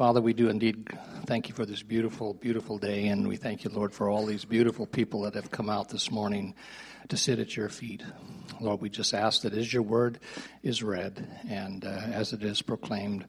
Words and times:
Father, 0.00 0.22
we 0.22 0.32
do 0.32 0.48
indeed 0.48 0.88
thank 1.26 1.46
you 1.46 1.54
for 1.54 1.66
this 1.66 1.82
beautiful, 1.82 2.32
beautiful 2.32 2.78
day, 2.78 3.08
and 3.08 3.28
we 3.28 3.36
thank 3.36 3.64
you, 3.64 3.70
Lord, 3.70 3.92
for 3.92 4.08
all 4.08 4.24
these 4.24 4.46
beautiful 4.46 4.86
people 4.86 5.20
that 5.24 5.34
have 5.34 5.50
come 5.50 5.68
out 5.68 5.90
this 5.90 6.10
morning 6.10 6.54
to 7.10 7.18
sit 7.18 7.38
at 7.38 7.54
your 7.54 7.68
feet. 7.68 8.02
Lord, 8.62 8.80
we 8.80 8.88
just 8.88 9.12
ask 9.12 9.42
that 9.42 9.52
as 9.52 9.70
your 9.70 9.82
word 9.82 10.18
is 10.62 10.82
read 10.82 11.28
and 11.46 11.84
uh, 11.84 11.88
as 11.88 12.32
it 12.32 12.42
is 12.42 12.62
proclaimed 12.62 13.26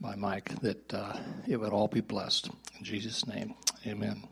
by 0.00 0.14
Mike, 0.14 0.58
that 0.62 0.94
uh, 0.94 1.14
it 1.46 1.58
would 1.58 1.74
all 1.74 1.88
be 1.88 2.00
blessed. 2.00 2.48
In 2.78 2.84
Jesus' 2.86 3.26
name, 3.26 3.54
amen. 3.86 4.26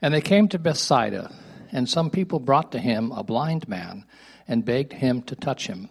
And 0.00 0.14
they 0.14 0.22
came 0.22 0.48
to 0.48 0.58
Bethsaida, 0.58 1.34
and 1.70 1.86
some 1.86 2.08
people 2.08 2.40
brought 2.40 2.72
to 2.72 2.78
him 2.78 3.12
a 3.12 3.22
blind 3.22 3.68
man 3.68 4.06
and 4.48 4.64
begged 4.64 4.94
him 4.94 5.20
to 5.24 5.36
touch 5.36 5.66
him. 5.66 5.90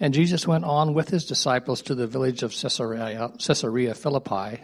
And 0.00 0.14
Jesus 0.14 0.48
went 0.48 0.64
on 0.64 0.94
with 0.94 1.10
his 1.10 1.26
disciples 1.26 1.82
to 1.82 1.94
the 1.94 2.06
village 2.06 2.42
of 2.42 2.52
Caesarea, 2.52 3.30
Caesarea 3.38 3.94
Philippi. 3.94 4.62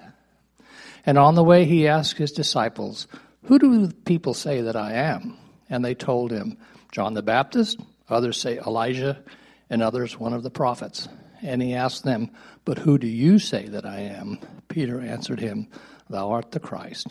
And 1.04 1.18
on 1.18 1.34
the 1.34 1.44
way 1.44 1.66
he 1.66 1.86
asked 1.86 2.16
his 2.16 2.32
disciples, 2.32 3.06
Who 3.44 3.58
do 3.58 3.90
people 4.06 4.32
say 4.32 4.62
that 4.62 4.76
I 4.76 4.94
am? 4.94 5.36
And 5.68 5.84
they 5.84 5.94
told 5.94 6.30
him, 6.30 6.56
John 6.90 7.12
the 7.12 7.22
Baptist, 7.22 7.78
others 8.08 8.40
say 8.40 8.58
Elijah, 8.58 9.22
and 9.68 9.82
others 9.82 10.18
one 10.18 10.32
of 10.32 10.42
the 10.42 10.50
prophets. 10.50 11.06
And 11.42 11.60
he 11.60 11.74
asked 11.74 12.02
them, 12.02 12.30
But 12.64 12.78
who 12.78 12.96
do 12.96 13.06
you 13.06 13.38
say 13.38 13.68
that 13.68 13.84
I 13.84 14.00
am? 14.00 14.38
Peter 14.68 15.00
answered 15.00 15.40
him, 15.40 15.68
Thou 16.08 16.30
art 16.30 16.52
the 16.52 16.60
Christ. 16.60 17.08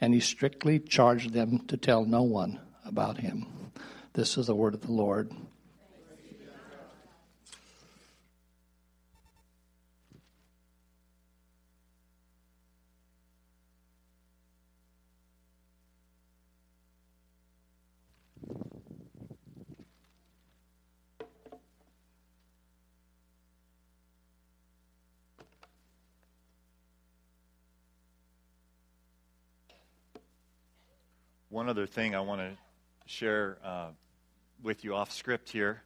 And 0.00 0.12
he 0.12 0.20
strictly 0.20 0.80
charged 0.80 1.32
them 1.32 1.60
to 1.68 1.76
tell 1.76 2.04
no 2.04 2.22
one 2.22 2.58
about 2.84 3.18
him. 3.18 3.46
This 4.14 4.36
is 4.36 4.48
the 4.48 4.54
word 4.56 4.74
of 4.74 4.80
the 4.80 4.92
Lord. 4.92 5.30
One 31.54 31.68
other 31.68 31.86
thing 31.86 32.16
I 32.16 32.20
want 32.20 32.40
to 32.40 32.50
share 33.06 33.58
uh, 33.64 33.86
with 34.64 34.82
you 34.82 34.96
off 34.96 35.12
script 35.12 35.48
here, 35.48 35.84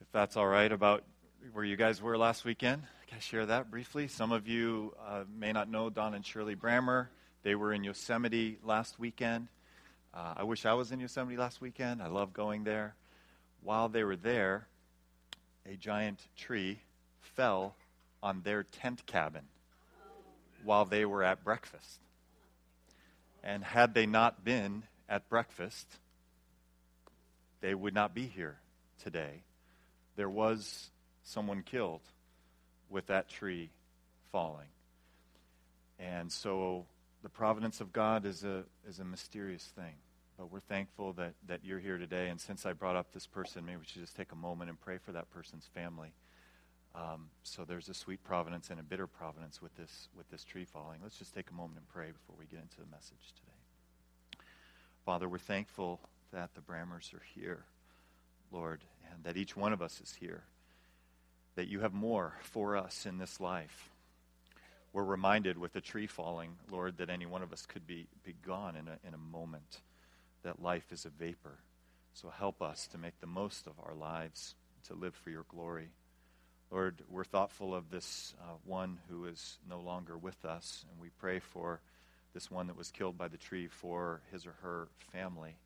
if 0.00 0.10
that's 0.10 0.36
all 0.36 0.48
right, 0.48 0.72
about 0.72 1.04
where 1.52 1.64
you 1.64 1.76
guys 1.76 2.02
were 2.02 2.18
last 2.18 2.44
weekend. 2.44 2.82
Can 3.06 3.18
I 3.18 3.20
share 3.20 3.46
that 3.46 3.70
briefly? 3.70 4.08
Some 4.08 4.32
of 4.32 4.48
you 4.48 4.92
uh, 5.06 5.22
may 5.32 5.52
not 5.52 5.70
know 5.70 5.90
Don 5.90 6.12
and 6.12 6.26
Shirley 6.26 6.56
Brammer. 6.56 7.06
They 7.44 7.54
were 7.54 7.72
in 7.72 7.84
Yosemite 7.84 8.58
last 8.64 8.98
weekend. 8.98 9.46
Uh, 10.12 10.34
I 10.38 10.42
wish 10.42 10.66
I 10.66 10.74
was 10.74 10.90
in 10.90 10.98
Yosemite 10.98 11.36
last 11.36 11.60
weekend. 11.60 12.02
I 12.02 12.08
love 12.08 12.32
going 12.32 12.64
there. 12.64 12.96
While 13.62 13.90
they 13.90 14.02
were 14.02 14.16
there, 14.16 14.66
a 15.66 15.76
giant 15.76 16.18
tree 16.36 16.80
fell 17.20 17.76
on 18.24 18.42
their 18.42 18.64
tent 18.64 19.06
cabin 19.06 19.44
while 20.64 20.84
they 20.84 21.04
were 21.04 21.22
at 21.22 21.44
breakfast. 21.44 22.00
And 23.42 23.64
had 23.64 23.94
they 23.94 24.06
not 24.06 24.44
been 24.44 24.84
at 25.08 25.28
breakfast, 25.28 25.86
they 27.60 27.74
would 27.74 27.94
not 27.94 28.14
be 28.14 28.26
here 28.26 28.58
today. 29.02 29.42
There 30.16 30.28
was 30.28 30.90
someone 31.22 31.62
killed 31.62 32.02
with 32.88 33.06
that 33.06 33.28
tree 33.28 33.70
falling. 34.32 34.68
And 35.98 36.30
so 36.30 36.86
the 37.22 37.28
providence 37.28 37.80
of 37.80 37.92
God 37.92 38.24
is 38.24 38.44
a, 38.44 38.64
is 38.88 38.98
a 38.98 39.04
mysterious 39.04 39.64
thing. 39.76 39.94
But 40.38 40.50
we're 40.50 40.60
thankful 40.60 41.12
that, 41.14 41.34
that 41.48 41.60
you're 41.64 41.78
here 41.78 41.98
today. 41.98 42.28
And 42.28 42.40
since 42.40 42.64
I 42.64 42.72
brought 42.72 42.96
up 42.96 43.12
this 43.12 43.26
person, 43.26 43.66
maybe 43.66 43.78
we 43.78 43.84
should 43.84 44.00
just 44.00 44.16
take 44.16 44.32
a 44.32 44.36
moment 44.36 44.70
and 44.70 44.80
pray 44.80 44.96
for 44.98 45.12
that 45.12 45.30
person's 45.30 45.68
family. 45.74 46.12
Um, 46.94 47.30
so 47.44 47.64
there's 47.64 47.88
a 47.88 47.94
sweet 47.94 48.22
providence 48.24 48.70
and 48.70 48.80
a 48.80 48.82
bitter 48.82 49.06
providence 49.06 49.62
with 49.62 49.76
this, 49.76 50.08
with 50.16 50.28
this 50.30 50.44
tree 50.44 50.64
falling. 50.64 50.98
Let's 51.02 51.18
just 51.18 51.34
take 51.34 51.50
a 51.50 51.54
moment 51.54 51.78
and 51.78 51.88
pray 51.88 52.10
before 52.10 52.34
we 52.38 52.46
get 52.46 52.60
into 52.60 52.78
the 52.78 52.90
message 52.90 53.32
today. 53.36 54.42
Father, 55.04 55.28
we're 55.28 55.38
thankful 55.38 56.00
that 56.32 56.54
the 56.54 56.60
Brammers 56.60 57.14
are 57.14 57.22
here, 57.34 57.64
Lord, 58.52 58.80
and 59.12 59.24
that 59.24 59.36
each 59.36 59.56
one 59.56 59.72
of 59.72 59.82
us 59.82 60.00
is 60.00 60.16
here, 60.20 60.42
that 61.54 61.68
you 61.68 61.80
have 61.80 61.92
more 61.92 62.34
for 62.42 62.76
us 62.76 63.06
in 63.06 63.18
this 63.18 63.40
life. 63.40 63.90
We're 64.92 65.04
reminded 65.04 65.56
with 65.56 65.72
the 65.72 65.80
tree 65.80 66.08
falling, 66.08 66.56
Lord, 66.70 66.98
that 66.98 67.10
any 67.10 67.26
one 67.26 67.42
of 67.42 67.52
us 67.52 67.64
could 67.66 67.86
be, 67.86 68.08
be 68.24 68.34
gone 68.44 68.74
in 68.74 68.88
a, 68.88 68.98
in 69.06 69.14
a 69.14 69.18
moment, 69.18 69.80
that 70.42 70.60
life 70.60 70.90
is 70.90 71.04
a 71.04 71.10
vapor. 71.10 71.58
So 72.12 72.28
help 72.28 72.60
us 72.60 72.88
to 72.88 72.98
make 72.98 73.20
the 73.20 73.26
most 73.26 73.68
of 73.68 73.74
our 73.84 73.94
lives, 73.94 74.56
to 74.88 74.94
live 74.94 75.14
for 75.14 75.30
your 75.30 75.44
glory. 75.48 75.90
Lord, 76.70 77.02
we're 77.10 77.24
thoughtful 77.24 77.74
of 77.74 77.90
this 77.90 78.32
uh, 78.40 78.54
one 78.64 78.98
who 79.08 79.24
is 79.24 79.58
no 79.68 79.80
longer 79.80 80.16
with 80.16 80.44
us, 80.44 80.84
and 80.90 81.00
we 81.00 81.08
pray 81.18 81.40
for 81.40 81.80
this 82.32 82.48
one 82.48 82.68
that 82.68 82.76
was 82.76 82.92
killed 82.92 83.18
by 83.18 83.26
the 83.26 83.36
tree 83.36 83.66
for 83.66 84.20
his 84.30 84.46
or 84.46 84.54
her 84.62 84.88
family. 85.12 85.56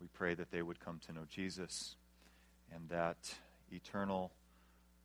We 0.00 0.06
pray 0.06 0.34
that 0.34 0.52
they 0.52 0.62
would 0.62 0.78
come 0.78 1.00
to 1.06 1.12
know 1.12 1.24
Jesus 1.28 1.96
and 2.72 2.88
that 2.90 3.16
eternal 3.72 4.30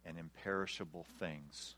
and 0.06 0.20
imperishable 0.20 1.08
things 1.20 1.76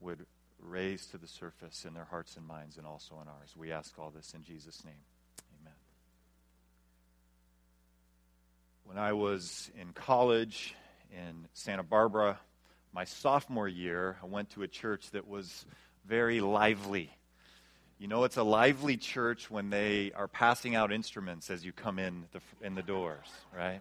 would 0.00 0.26
raise 0.58 1.06
to 1.06 1.18
the 1.18 1.28
surface 1.28 1.84
in 1.84 1.94
their 1.94 2.04
hearts 2.04 2.36
and 2.36 2.44
minds 2.44 2.78
and 2.78 2.86
also 2.86 3.14
in 3.22 3.28
ours. 3.28 3.54
We 3.56 3.70
ask 3.70 3.96
all 3.96 4.10
this 4.10 4.34
in 4.34 4.42
Jesus' 4.42 4.84
name. 4.84 4.94
Amen. 5.60 5.74
When 8.84 8.98
I 8.98 9.12
was 9.12 9.70
in 9.80 9.92
college 9.92 10.74
in 11.12 11.46
Santa 11.52 11.84
Barbara, 11.84 12.40
my 12.92 13.04
sophomore 13.04 13.68
year, 13.68 14.16
I 14.22 14.26
went 14.26 14.50
to 14.50 14.62
a 14.62 14.68
church 14.68 15.10
that 15.12 15.26
was 15.26 15.64
very 16.06 16.40
lively. 16.40 17.10
You 17.98 18.08
know, 18.08 18.24
it's 18.24 18.36
a 18.36 18.42
lively 18.42 18.96
church 18.96 19.50
when 19.50 19.70
they 19.70 20.12
are 20.12 20.28
passing 20.28 20.74
out 20.74 20.92
instruments 20.92 21.50
as 21.50 21.64
you 21.64 21.72
come 21.72 21.98
in 21.98 22.24
the, 22.32 22.40
in 22.66 22.74
the 22.74 22.82
doors, 22.82 23.26
right? 23.56 23.80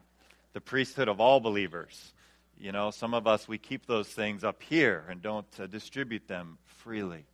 The 0.53 0.61
priesthood 0.61 1.07
of 1.07 1.19
all 1.19 1.39
believers. 1.39 2.13
You 2.57 2.71
know, 2.71 2.91
some 2.91 3.13
of 3.13 3.27
us, 3.27 3.47
we 3.47 3.57
keep 3.57 3.85
those 3.85 4.07
things 4.07 4.43
up 4.43 4.61
here 4.61 5.03
and 5.09 5.21
don't 5.21 5.47
uh, 5.59 5.65
distribute 5.65 6.27
them 6.27 6.57
freely. 6.65 7.25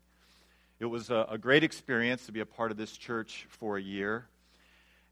It 0.79 0.85
was 0.85 1.09
a, 1.09 1.27
a 1.29 1.37
great 1.37 1.63
experience 1.63 2.25
to 2.27 2.31
be 2.31 2.39
a 2.39 2.45
part 2.45 2.71
of 2.71 2.77
this 2.77 2.95
church 2.95 3.45
for 3.49 3.77
a 3.77 3.81
year. 3.81 4.25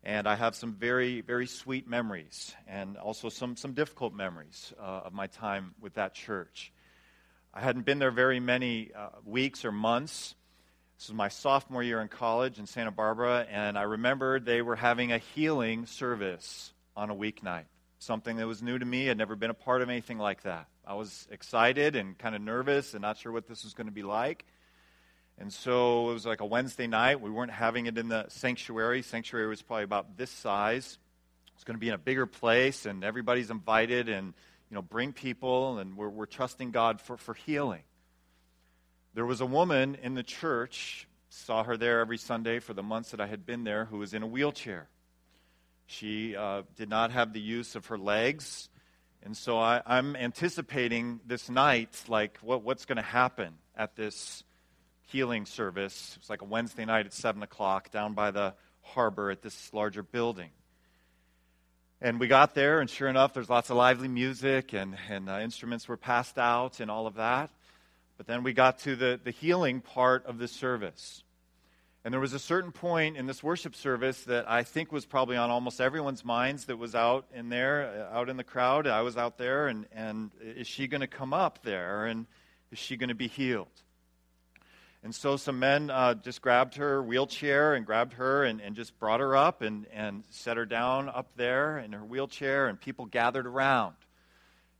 And 0.05 0.27
I 0.27 0.35
have 0.35 0.55
some 0.55 0.73
very, 0.73 1.21
very 1.21 1.47
sweet 1.47 1.88
memories 1.88 2.53
and 2.67 2.95
also 2.95 3.29
some, 3.29 3.55
some 3.57 3.73
difficult 3.73 4.13
memories 4.13 4.71
uh, 4.79 5.01
of 5.05 5.13
my 5.13 5.27
time 5.27 5.73
with 5.81 5.95
that 5.95 6.13
church. 6.13 6.71
I 7.53 7.61
hadn't 7.61 7.85
been 7.85 7.99
there 7.99 8.11
very 8.11 8.39
many 8.39 8.91
uh, 8.95 9.09
weeks 9.25 9.66
or 9.66 9.71
months 9.71 10.35
this 10.97 11.09
was 11.09 11.16
my 11.16 11.28
sophomore 11.28 11.84
year 11.84 11.99
in 11.99 12.07
college 12.07 12.57
in 12.57 12.66
Santa 12.66 12.91
Barbara, 12.91 13.46
and 13.49 13.78
I 13.78 13.81
remember 13.81 14.40
they 14.40 14.61
were 14.61 14.78
having 14.78 15.11
a 15.11 15.17
healing 15.17 15.85
service 15.87 16.72
on 16.96 17.09
a 17.09 17.16
weeknight. 17.16 17.66
Something 17.99 18.37
that 18.37 18.47
was 18.47 18.63
new 18.63 18.79
to 18.79 18.85
me. 18.85 19.09
I'd 19.09 19.17
never 19.17 19.35
been 19.35 19.49
a 19.49 19.55
part 19.55 19.81
of 19.81 19.90
anything 19.90 20.17
like 20.17 20.43
that. 20.43 20.67
I 20.87 20.93
was 20.93 21.28
excited 21.29 21.97
and 21.97 22.17
kind 22.17 22.34
of 22.34 22.41
nervous 22.41 22.93
and 22.93 23.02
not 23.02 23.17
sure 23.17 23.34
what 23.34 23.46
this 23.46 23.66
was 23.66 23.73
going 23.73 23.87
to 23.87 23.93
be 23.93 24.03
like. 24.03 24.46
And 25.37 25.52
so 25.52 26.09
it 26.09 26.14
was 26.14 26.26
like 26.26 26.41
a 26.41 26.46
Wednesday 26.46 26.87
night. 26.87 27.20
We 27.20 27.29
weren't 27.29 27.52
having 27.52 27.87
it 27.87 27.97
in 27.97 28.08
the 28.08 28.26
sanctuary. 28.29 29.02
Sanctuary 29.02 29.47
was 29.47 29.61
probably 29.61 29.84
about 29.84 30.17
this 30.17 30.32
size. 30.32 30.97
It's 31.55 31.64
going 31.64 31.76
to 31.76 31.79
be 31.79 31.90
in 31.90 31.93
a 31.93 31.99
bigger 31.99 32.26
place, 32.26 32.85
and 32.85 33.03
everybody's 33.03 33.49
invited, 33.49 34.09
and 34.09 34.34
you 34.70 34.76
know, 34.76 34.82
bring 34.82 35.14
people, 35.14 35.78
and 35.78 35.96
we're, 35.96 36.09
we're 36.09 36.26
trusting 36.26 36.72
God 36.72 37.02
for, 37.02 37.17
for 37.17 37.34
healing. 37.34 37.84
There 39.14 39.26
was 39.26 39.41
a 39.41 39.46
woman 39.46 39.97
in 40.02 40.16
the 40.16 40.23
church, 40.23 41.08
saw 41.29 41.64
her 41.64 41.78
there 41.78 41.99
every 41.99 42.17
Sunday 42.17 42.59
for 42.59 42.73
the 42.73 42.84
months 42.84 43.11
that 43.11 43.22
I 43.22 43.28
had 43.28 43.46
been 43.46 43.64
there, 43.64 43.85
who 43.85 43.99
was 43.99 44.14
in 44.14 44.23
a 44.23 44.28
wheelchair. 44.28 44.88
She 45.85 46.35
uh, 46.35 46.64
did 46.76 46.90
not 46.90 47.11
have 47.11 47.31
the 47.31 47.40
use 47.40 47.76
of 47.76 47.88
her 47.88 47.97
legs. 47.97 48.70
And 49.23 49.35
so 49.35 49.58
I, 49.58 49.81
am 49.85 50.16
anticipating 50.16 51.20
this 51.26 51.49
night, 51.49 52.03
like 52.08 52.38
what, 52.41 52.64
what's 52.64 52.85
going 52.85 52.97
to 52.97 53.02
happen 53.02 53.53
at 53.76 53.96
this 53.96 54.43
healing 55.05 55.46
service. 55.46 56.13
It 56.16 56.22
was 56.22 56.29
like 56.29 56.41
a 56.41 56.46
Wednesday 56.46 56.85
night 56.85 57.05
at 57.05 57.13
7 57.13 57.41
o'clock 57.43 57.91
down 57.91 58.13
by 58.13 58.31
the 58.31 58.53
harbor 58.81 59.31
at 59.31 59.41
this 59.41 59.73
larger 59.73 60.03
building. 60.03 60.49
And 62.02 62.19
we 62.19 62.28
got 62.28 62.53
there, 62.53 62.81
and 62.81 62.90
sure 62.90 63.07
enough, 63.07 63.34
there's 63.34 63.49
lots 63.49 63.69
of 63.69 63.78
lively 63.78 64.07
music, 64.07 64.73
and, 64.73 64.97
and 65.09 65.29
uh, 65.29 65.40
instruments 65.40 65.87
were 65.87 65.97
passed 65.97 66.37
out, 66.37 66.79
and 66.79 66.91
all 66.91 67.07
of 67.07 67.16
that. 67.16 67.49
But 68.17 68.28
then 68.28 68.43
we 68.43 68.53
got 68.53 68.79
to 68.79 68.96
the, 68.96 69.19
the 69.23 69.31
healing 69.31 69.81
part 69.81 70.25
of 70.25 70.37
the 70.37 70.47
service. 70.47 71.23
And 72.03 72.13
there 72.13 72.22
was 72.22 72.34
a 72.34 72.40
certain 72.40 72.72
point 72.72 73.17
in 73.17 73.25
this 73.25 73.41
worship 73.41 73.75
service 73.75 74.25
that 74.25 74.49
I 74.49 74.61
think 74.61 74.91
was 74.91 75.05
probably 75.05 75.37
on 75.37 75.49
almost 75.49 75.81
everyone's 75.81 76.23
minds 76.23 76.66
that 76.66 76.78
was 76.78 76.93
out 76.93 77.25
in 77.34 77.49
there, 77.49 78.07
uh, 78.11 78.16
out 78.16 78.29
in 78.29 78.37
the 78.37 78.43
crowd. 78.43 78.85
I 78.85 79.02
was 79.02 79.17
out 79.17 79.37
there, 79.37 79.67
and, 79.67 79.87
and 79.91 80.29
is 80.40 80.67
she 80.67 80.87
going 80.87 81.02
to 81.02 81.07
come 81.07 81.34
up 81.34 81.63
there? 81.63 82.05
And 82.05 82.28
is 82.72 82.78
she 82.78 82.97
going 82.97 83.09
to 83.09 83.16
be 83.16 83.28
healed? 83.28 83.67
And 85.05 85.13
so 85.13 85.37
some 85.37 85.59
men 85.59 85.91
uh, 85.91 86.16
just 86.16 86.41
grabbed 86.41 86.78
her 86.78 86.99
wheelchair 86.99 87.75
and 87.75 87.85
grabbed 87.85 88.13
her 88.13 88.43
and, 88.43 88.59
and 88.59 88.75
just 88.75 88.97
brought 88.97 89.19
her 89.19 89.35
up 89.35 89.61
and, 89.61 89.85
and 89.93 90.23
set 90.31 90.57
her 90.57 90.66
down 90.66 91.09
up 91.09 91.28
there 91.35 91.78
in 91.78 91.91
her 91.91 92.03
wheelchair, 92.03 92.66
and 92.66 92.81
people 92.81 93.05
gathered 93.05 93.46
around. 93.46 93.93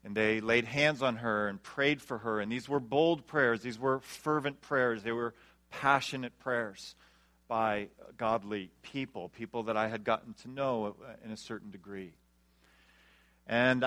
And 0.04 0.16
they 0.16 0.42
laid 0.42 0.66
hands 0.66 1.04
on 1.04 1.18
her 1.18 1.48
and 1.48 1.62
prayed 1.62 2.02
for 2.02 2.18
her. 2.18 2.40
And 2.40 2.52
these 2.52 2.68
were 2.68 2.80
bold 2.80 3.28
prayers, 3.28 3.62
these 3.62 3.78
were 3.78 4.00
fervent 4.00 4.62
prayers, 4.62 5.04
they 5.04 5.12
were 5.12 5.36
passionate 5.70 6.40
prayers 6.40 6.96
by 7.48 7.90
godly 8.18 8.72
people, 8.82 9.30
people 9.30 9.62
that 9.64 9.78
I 9.78 9.90
had 9.90 10.04
gotten 10.04 10.34
to 10.42 10.50
know 10.50 10.96
in 11.24 11.30
a 11.30 11.38
certain 11.38 11.70
degree. 11.70 12.14
And 13.46 13.86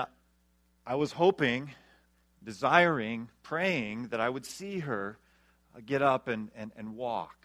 I 0.87 0.95
was 0.95 1.11
hoping, 1.11 1.71
desiring, 2.41 3.27
praying 3.43 4.07
that 4.11 4.21
I 4.21 4.29
would 4.29 4.45
see 4.45 4.79
her 4.79 5.17
uh, 5.17 5.25
get 5.85 6.01
up 6.01 6.27
and, 6.27 6.49
and, 6.55 6.71
and 6.77 6.95
walk. 6.95 7.35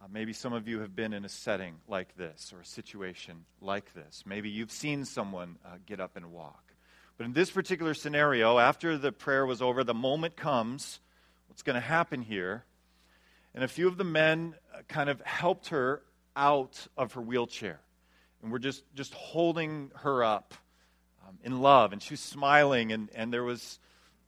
Uh, 0.00 0.06
maybe 0.12 0.32
some 0.32 0.52
of 0.52 0.68
you 0.68 0.80
have 0.80 0.94
been 0.94 1.12
in 1.12 1.24
a 1.24 1.28
setting 1.28 1.74
like 1.88 2.16
this 2.16 2.52
or 2.54 2.60
a 2.60 2.64
situation 2.64 3.44
like 3.60 3.92
this. 3.94 4.22
Maybe 4.24 4.48
you've 4.48 4.70
seen 4.70 5.04
someone 5.04 5.56
uh, 5.64 5.78
get 5.86 5.98
up 5.98 6.16
and 6.16 6.32
walk. 6.32 6.62
But 7.16 7.26
in 7.26 7.32
this 7.32 7.50
particular 7.50 7.94
scenario, 7.94 8.58
after 8.58 8.96
the 8.96 9.10
prayer 9.10 9.44
was 9.44 9.60
over, 9.60 9.82
the 9.82 9.94
moment 9.94 10.36
comes. 10.36 11.00
What's 11.48 11.62
going 11.62 11.74
to 11.74 11.80
happen 11.80 12.22
here? 12.22 12.64
And 13.54 13.64
a 13.64 13.68
few 13.68 13.88
of 13.88 13.96
the 13.96 14.04
men 14.04 14.54
uh, 14.72 14.82
kind 14.86 15.10
of 15.10 15.20
helped 15.22 15.70
her 15.70 16.02
out 16.36 16.86
of 16.96 17.14
her 17.14 17.20
wheelchair. 17.20 17.80
And 18.40 18.52
we're 18.52 18.60
just, 18.60 18.84
just 18.94 19.14
holding 19.14 19.90
her 19.96 20.22
up 20.22 20.54
um, 21.26 21.38
in 21.42 21.60
love. 21.60 21.92
And 21.92 22.00
she 22.00 22.12
was 22.12 22.20
smiling, 22.20 22.92
and, 22.92 23.08
and 23.16 23.32
there 23.32 23.42
was 23.42 23.80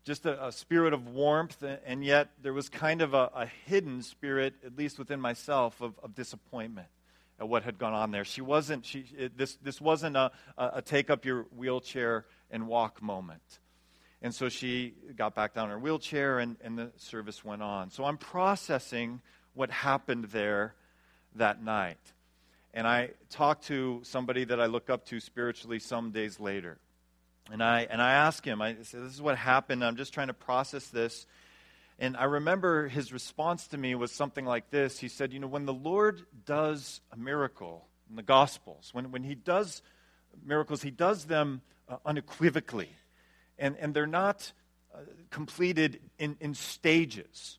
just 0.05 0.27
a, 0.27 0.47
a, 0.47 0.53
spirit 0.53 0.93
of 0.93 1.09
warmth, 1.09 1.63
and 1.85 2.05
yet 2.05 2.31
there 2.43 2.53
was 2.53 2.69
kind 2.69 3.03
of 3.03 3.15
a, 3.15 3.31
a 3.35 3.47
hidden 3.67 4.03
spirit, 4.03 4.55
at 4.65 4.77
least 4.77 4.99
within 4.99 5.21
myself, 5.21 5.81
of, 5.81 5.99
of, 6.03 6.15
disappointment 6.15 6.89
at 7.39 7.49
what 7.49 7.65
had 7.65 7.79
gone 7.79 7.93
on 7.93 8.11
there. 8.11 8.25
She 8.25 8.41
wasn't, 8.41 8.87
she, 8.87 9.05
it, 9.17 9.37
this, 9.37 9.57
this 9.57 9.81
wasn't 9.81 10.17
a, 10.17 10.31
a 10.57 10.83
take 10.83 11.11
up 11.11 11.25
your 11.25 11.43
wheelchair 11.57 12.25
and 12.51 12.67
walk 12.67 13.03
moment. 13.03 13.61
And 14.23 14.35
so 14.35 14.49
she 14.49 14.95
got 15.17 15.35
back 15.35 15.55
down 15.55 15.65
in 15.67 15.71
her 15.71 15.79
wheelchair, 15.79 16.39
and, 16.39 16.57
and 16.63 16.79
the 16.79 16.91
service 16.97 17.45
went 17.45 17.63
on. 17.63 17.91
So 17.91 18.05
I'm 18.05 18.19
processing 18.19 19.21
what 19.55 19.71
happened 19.71 20.25
there 20.27 20.75
that 21.37 21.63
night. 21.63 21.99
And 22.73 22.87
I 22.87 23.11
talked 23.31 23.67
to 23.67 24.01
somebody 24.05 24.45
that 24.45 24.61
I 24.61 24.67
look 24.67 24.91
up 24.91 25.07
to 25.07 25.21
spiritually 25.21 25.79
some 25.79 26.11
days 26.11 26.39
later. 26.39 26.79
And 27.53 27.63
I, 27.63 27.87
and 27.91 28.01
I 28.01 28.13
asked 28.13 28.45
him, 28.45 28.63
I 28.63 28.77
said, 28.83 29.03
This 29.03 29.15
is 29.15 29.23
what 29.23 29.37
happened. 29.37 29.85
I'm 29.85 29.97
just 29.97 30.15
trying 30.15 30.29
to 30.29 30.35
process 30.35 30.87
this. 30.89 31.27
And 31.99 32.17
I 32.17 32.25
remember 32.25 32.89
his 32.89 33.13
response 33.13 33.69
to 33.69 33.79
me 33.79 33.95
was 33.95 34.13
something 34.13 34.47
like 34.47 34.71
this. 34.71 34.99
He 34.99 35.09
said, 35.09 35.33
You 35.33 35.41
know, 35.41 35.49
when 35.49 35.67
the 35.67 35.75
Lord 35.75 36.23
does 36.47 37.01
a 37.13 37.17
miracle 37.17 37.87
in 38.09 38.17
the 38.17 38.23
Gospels, 38.23 38.91
when, 38.93 39.11
when 39.11 39.25
he 39.25 39.35
does 39.35 39.83
miracles, 40.45 40.83
he 40.83 40.91
does 40.91 41.25
them 41.25 41.63
uh, 41.89 41.97
unequivocally. 42.07 42.91
And, 43.59 43.77
and 43.79 43.93
they're 43.95 44.07
not 44.07 44.53
uh, 44.95 45.01
completed 45.31 46.01
in, 46.19 46.37
in 46.41 46.55
stages. 46.55 47.59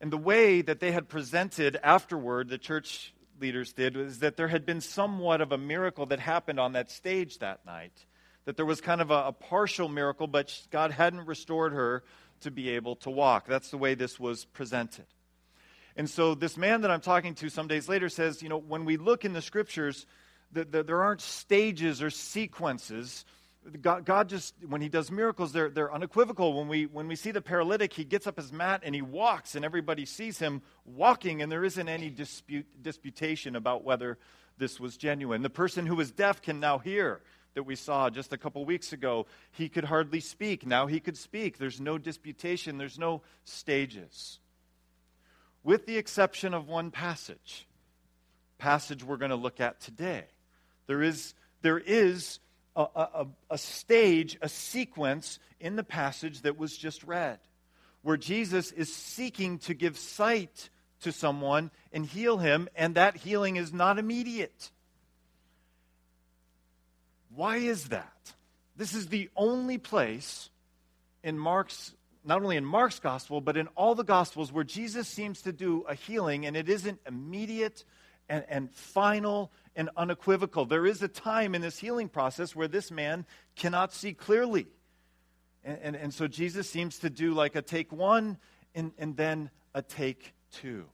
And 0.00 0.12
the 0.12 0.18
way 0.18 0.62
that 0.62 0.78
they 0.78 0.92
had 0.92 1.08
presented 1.08 1.78
afterward, 1.82 2.48
the 2.48 2.58
church 2.58 3.14
leaders 3.40 3.72
did, 3.72 3.96
was 3.96 4.18
that 4.18 4.36
there 4.36 4.48
had 4.48 4.66
been 4.66 4.80
somewhat 4.80 5.40
of 5.40 5.52
a 5.52 5.58
miracle 5.58 6.06
that 6.06 6.20
happened 6.20 6.60
on 6.60 6.74
that 6.74 6.90
stage 6.90 7.38
that 7.38 7.64
night 7.64 8.04
that 8.44 8.56
there 8.56 8.66
was 8.66 8.80
kind 8.80 9.00
of 9.00 9.10
a, 9.10 9.28
a 9.28 9.32
partial 9.32 9.88
miracle, 9.88 10.26
but 10.26 10.58
God 10.70 10.90
hadn't 10.90 11.26
restored 11.26 11.72
her 11.72 12.02
to 12.40 12.50
be 12.50 12.70
able 12.70 12.96
to 12.96 13.10
walk. 13.10 13.46
That's 13.46 13.70
the 13.70 13.78
way 13.78 13.94
this 13.94 14.18
was 14.18 14.44
presented. 14.44 15.06
And 15.96 16.08
so, 16.08 16.34
this 16.34 16.56
man 16.56 16.80
that 16.82 16.90
I'm 16.90 17.00
talking 17.00 17.34
to 17.36 17.50
some 17.50 17.68
days 17.68 17.88
later 17.88 18.08
says, 18.08 18.42
you 18.42 18.48
know, 18.48 18.58
when 18.58 18.84
we 18.84 18.96
look 18.96 19.24
in 19.24 19.32
the 19.32 19.42
scriptures, 19.42 20.06
the, 20.50 20.64
the, 20.64 20.82
there 20.82 21.02
aren't 21.02 21.20
stages 21.20 22.02
or 22.02 22.10
sequences. 22.10 23.24
God, 23.80 24.04
God, 24.04 24.28
just, 24.28 24.54
when 24.66 24.80
he 24.80 24.88
does 24.88 25.10
miracles, 25.10 25.52
they're, 25.52 25.68
they're 25.68 25.92
unequivocal. 25.92 26.58
When 26.58 26.66
we, 26.66 26.86
when 26.86 27.06
we 27.08 27.14
see 27.14 27.30
the 27.30 27.40
paralytic, 27.40 27.92
he 27.92 28.04
gets 28.04 28.26
up 28.26 28.36
his 28.36 28.52
mat 28.52 28.82
and 28.84 28.94
he 28.94 29.02
walks, 29.02 29.54
and 29.54 29.64
everybody 29.64 30.04
sees 30.04 30.38
him 30.38 30.62
walking, 30.84 31.42
and 31.42 31.52
there 31.52 31.62
isn't 31.62 31.88
any 31.88 32.10
dispute, 32.10 32.66
disputation 32.82 33.54
about 33.54 33.84
whether 33.84 34.18
this 34.58 34.80
was 34.80 34.96
genuine. 34.96 35.42
The 35.42 35.50
person 35.50 35.86
who 35.86 35.94
was 35.94 36.10
deaf 36.10 36.42
can 36.42 36.58
now 36.58 36.78
hear 36.78 37.20
that 37.54 37.64
we 37.64 37.76
saw 37.76 38.10
just 38.10 38.32
a 38.32 38.38
couple 38.38 38.64
weeks 38.64 38.92
ago, 38.92 39.26
he 39.50 39.68
could 39.68 39.84
hardly 39.84 40.20
speak. 40.20 40.66
Now 40.66 40.86
he 40.86 41.00
could 41.00 41.16
speak. 41.16 41.58
There's 41.58 41.80
no 41.80 41.98
disputation, 41.98 42.78
there's 42.78 42.98
no 42.98 43.22
stages. 43.44 44.38
With 45.64 45.86
the 45.86 45.96
exception 45.96 46.54
of 46.54 46.68
one 46.68 46.90
passage, 46.90 47.66
passage 48.58 49.04
we're 49.04 49.16
going 49.16 49.30
to 49.30 49.36
look 49.36 49.60
at 49.60 49.80
today. 49.80 50.24
There 50.86 51.02
is, 51.02 51.34
there 51.62 51.78
is 51.78 52.40
a, 52.74 52.86
a, 52.94 53.26
a 53.50 53.58
stage, 53.58 54.38
a 54.40 54.48
sequence 54.48 55.38
in 55.60 55.76
the 55.76 55.84
passage 55.84 56.42
that 56.42 56.58
was 56.58 56.76
just 56.76 57.04
read, 57.04 57.38
where 58.02 58.16
Jesus 58.16 58.72
is 58.72 58.92
seeking 58.92 59.58
to 59.60 59.74
give 59.74 59.98
sight 59.98 60.70
to 61.02 61.12
someone 61.12 61.70
and 61.92 62.06
heal 62.06 62.38
him, 62.38 62.68
and 62.74 62.94
that 62.94 63.16
healing 63.16 63.56
is 63.56 63.72
not 63.72 63.98
immediate. 63.98 64.70
Why 67.34 67.56
is 67.56 67.88
that? 67.88 68.32
This 68.76 68.94
is 68.94 69.08
the 69.08 69.30
only 69.36 69.78
place 69.78 70.50
in 71.22 71.38
Mark's, 71.38 71.94
not 72.24 72.42
only 72.42 72.56
in 72.56 72.64
Mark's 72.64 72.98
gospel, 72.98 73.40
but 73.40 73.56
in 73.56 73.68
all 73.68 73.94
the 73.94 74.04
gospels 74.04 74.52
where 74.52 74.64
Jesus 74.64 75.08
seems 75.08 75.42
to 75.42 75.52
do 75.52 75.82
a 75.88 75.94
healing 75.94 76.46
and 76.46 76.56
it 76.56 76.68
isn't 76.68 77.00
immediate 77.06 77.84
and, 78.28 78.44
and 78.48 78.70
final 78.72 79.50
and 79.76 79.90
unequivocal. 79.96 80.66
There 80.66 80.86
is 80.86 81.02
a 81.02 81.08
time 81.08 81.54
in 81.54 81.62
this 81.62 81.78
healing 81.78 82.08
process 82.08 82.54
where 82.54 82.68
this 82.68 82.90
man 82.90 83.24
cannot 83.56 83.92
see 83.92 84.14
clearly. 84.14 84.66
And, 85.64 85.78
and, 85.82 85.96
and 85.96 86.14
so 86.14 86.26
Jesus 86.26 86.68
seems 86.68 86.98
to 87.00 87.10
do 87.10 87.34
like 87.34 87.56
a 87.56 87.62
take 87.62 87.92
one 87.92 88.38
and, 88.74 88.92
and 88.98 89.16
then 89.16 89.50
a 89.74 89.82
take 89.82 90.34
two. 90.52 90.86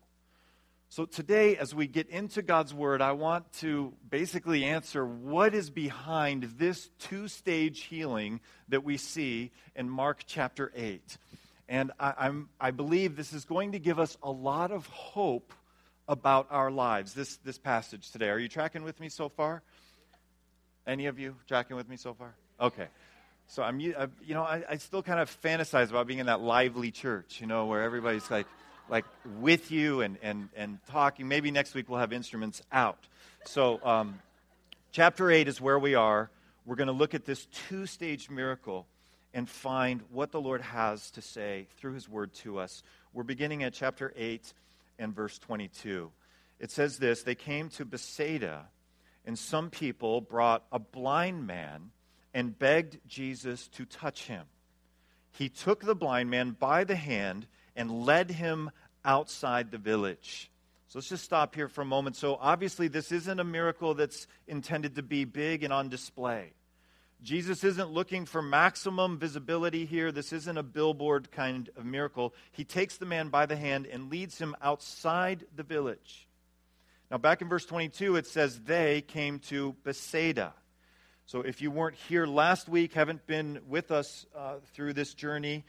So, 0.90 1.04
today, 1.04 1.59
as 1.59 1.75
we 1.75 1.87
get 1.87 2.09
into 2.09 2.40
God's 2.40 2.73
Word, 2.73 3.02
I 3.02 3.12
want 3.12 3.52
to 3.61 3.92
basically 4.09 4.64
answer 4.64 5.04
what 5.04 5.54
is 5.54 5.68
behind 5.68 6.54
this 6.57 6.88
two 6.99 7.28
stage 7.28 7.83
healing 7.83 8.40
that 8.71 8.85
we 8.85 8.97
see 8.97 9.52
in 9.76 9.90
Mark 9.90 10.23
chapter 10.26 10.73
8. 10.75 11.18
And 11.68 11.92
I, 12.00 12.30
I, 12.59 12.71
believe 12.71 13.16
this 13.16 13.35
is 13.35 13.45
going 13.45 13.73
to 13.73 13.78
give 13.78 13.99
us 13.99 14.16
a 14.23 14.30
lot 14.30 14.71
of 14.71 14.87
hope 14.87 15.52
about 16.09 16.47
our 16.50 16.71
lives, 16.71 17.12
this, 17.12 17.37
this 17.45 17.59
passage 17.59 18.11
today. 18.11 18.30
Are 18.30 18.38
you 18.38 18.49
tracking 18.49 18.83
with 18.83 18.99
me 18.99 19.11
so 19.11 19.28
far? 19.28 19.62
Any 20.87 21.04
of 21.04 21.18
you 21.18 21.37
tracking 21.47 21.76
with 21.76 21.90
me 21.90 21.99
so 21.99 22.14
far? 22.14 22.35
Okay. 22.59 22.87
So, 23.49 23.62
I'm, 23.62 23.78
you 23.78 23.95
uh, 23.95 24.07
know, 24.26 24.42
I, 24.42 24.64
I 24.66 24.76
still 24.78 25.02
kind 25.02 25.21
of 25.21 25.30
fantasize 25.42 25.90
about 25.90 26.07
being 26.07 26.21
in 26.21 26.26
that 26.26 26.40
lively 26.40 26.90
church, 26.90 27.42
you 27.42 27.47
know, 27.47 27.66
where 27.66 27.83
everybody's 27.83 28.30
like, 28.30 28.47
like 28.88 29.04
with 29.38 29.71
you 29.71 30.00
and, 30.00 30.18
and, 30.23 30.49
and 30.57 30.78
talking. 30.90 31.28
Maybe 31.28 31.50
next 31.50 31.75
week 31.75 31.88
we'll 31.88 32.00
have 32.00 32.12
instruments 32.12 32.62
out. 32.73 33.07
So, 33.45 33.80
um, 33.85 34.21
chapter 34.92 35.30
8 35.30 35.49
is 35.49 35.61
where 35.61 35.78
we 35.78 35.95
are. 35.95 36.30
We're 36.66 36.76
going 36.76 36.88
to 36.88 36.92
look 36.92 37.14
at 37.14 37.25
this 37.25 37.47
two 37.68 37.87
stage 37.87 38.30
miracle 38.30 38.87
and 39.35 39.49
find 39.49 40.02
what 40.11 40.33
the 40.33 40.40
Lord 40.40 40.61
has 40.61 41.11
to 41.12 41.23
say 41.23 41.66
through 41.76 41.95
his 41.95 42.09
word 42.09 42.33
to 42.35 42.59
us. 42.59 42.83
We're 43.12 43.23
beginning 43.23 43.62
at 43.62 43.73
chapter 43.73 44.12
8 44.16 44.52
and 44.99 45.14
verse 45.14 45.38
22. 45.38 46.11
It 46.59 46.71
says 46.71 46.99
this 46.99 47.23
They 47.23 47.35
came 47.35 47.68
to 47.71 47.85
Bethsaida, 47.85 48.66
and 49.25 49.38
some 49.38 49.71
people 49.71 50.21
brought 50.21 50.64
a 50.73 50.78
blind 50.78 51.47
man 51.47 51.90
and 52.35 52.59
begged 52.59 52.99
Jesus 53.07 53.68
to 53.68 53.85
touch 53.85 54.26
him. 54.26 54.45
He 55.30 55.49
took 55.49 55.80
the 55.83 55.95
blind 55.95 56.30
man 56.30 56.57
by 56.59 56.85
the 56.85 56.97
hand 56.97 57.47
and 57.78 58.04
led 58.04 58.30
him 58.30 58.70
outside 59.04 59.70
the 59.70 59.78
village. 59.78 60.50
So 60.88 60.99
let's 60.99 61.08
just 61.08 61.25
stop 61.25 61.54
here 61.54 61.68
for 61.68 61.82
a 61.82 61.87
moment. 61.87 62.16
So, 62.16 62.37
obviously, 62.40 62.88
this 62.88 63.12
isn't 63.12 63.40
a 63.40 63.44
miracle 63.44 63.94
that's 63.94 64.26
intended 64.47 64.97
to 64.97 65.02
be 65.02 65.25
big 65.25 65.62
and 65.62 65.73
on 65.73 65.88
display. 65.88 66.54
Jesus 67.23 67.64
isn't 67.64 67.90
looking 67.90 68.26
for 68.26 68.40
maximum 68.40 69.18
visibility 69.18 69.85
here. 69.85 70.12
This 70.12 70.32
isn't 70.32 70.56
a 70.56 70.62
billboard 70.62 71.30
kind 71.30 71.68
of 71.76 71.85
miracle. 71.85 72.32
He 72.52 72.64
takes 72.64 72.97
the 72.97 73.06
man 73.06 73.28
by 73.28 73.47
the 73.47 73.56
hand 73.56 73.87
and 73.87 74.11
leads 74.11 74.38
him 74.38 74.54
outside 74.62 75.44
the 75.54 75.62
village. 75.62 76.26
Now, 77.11 77.18
back 77.18 77.42
in 77.42 77.49
verse 77.49 77.66
22, 77.66 78.16
it 78.16 78.26
says 78.26 78.61
they 78.61 79.02
came 79.02 79.40
to 79.40 79.75
Bethsaida. 79.85 80.54
So, 81.26 81.42
if 81.42 81.61
you 81.61 81.70
weren't 81.70 81.97
here 82.08 82.26
last 82.26 82.66
week, 82.66 82.94
haven't 82.94 83.26
been 83.26 83.61
with 83.68 83.90
us 83.90 84.25
uh, 84.35 84.54
through 84.73 84.94
this 84.94 85.12
journey, 85.12 85.64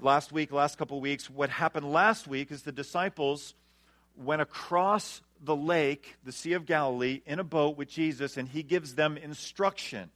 last 0.00 0.32
week, 0.32 0.52
last 0.52 0.78
couple 0.78 1.00
weeks, 1.00 1.28
what 1.28 1.50
happened 1.50 1.92
last 1.92 2.26
week 2.26 2.50
is 2.50 2.62
the 2.62 2.72
disciples 2.72 3.54
went 4.16 4.42
across 4.42 5.22
the 5.42 5.56
lake, 5.56 6.16
the 6.24 6.32
Sea 6.32 6.54
of 6.54 6.66
Galilee, 6.66 7.20
in 7.26 7.38
a 7.38 7.44
boat 7.44 7.76
with 7.76 7.88
Jesus, 7.88 8.36
and 8.36 8.48
he 8.48 8.62
gives 8.62 8.94
them 8.94 9.16
instruction 9.16 10.10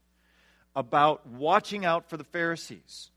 about 0.74 1.26
watching 1.26 1.84
out 1.84 2.08
for 2.08 2.16
the 2.16 2.24
Pharisees. 2.24 3.10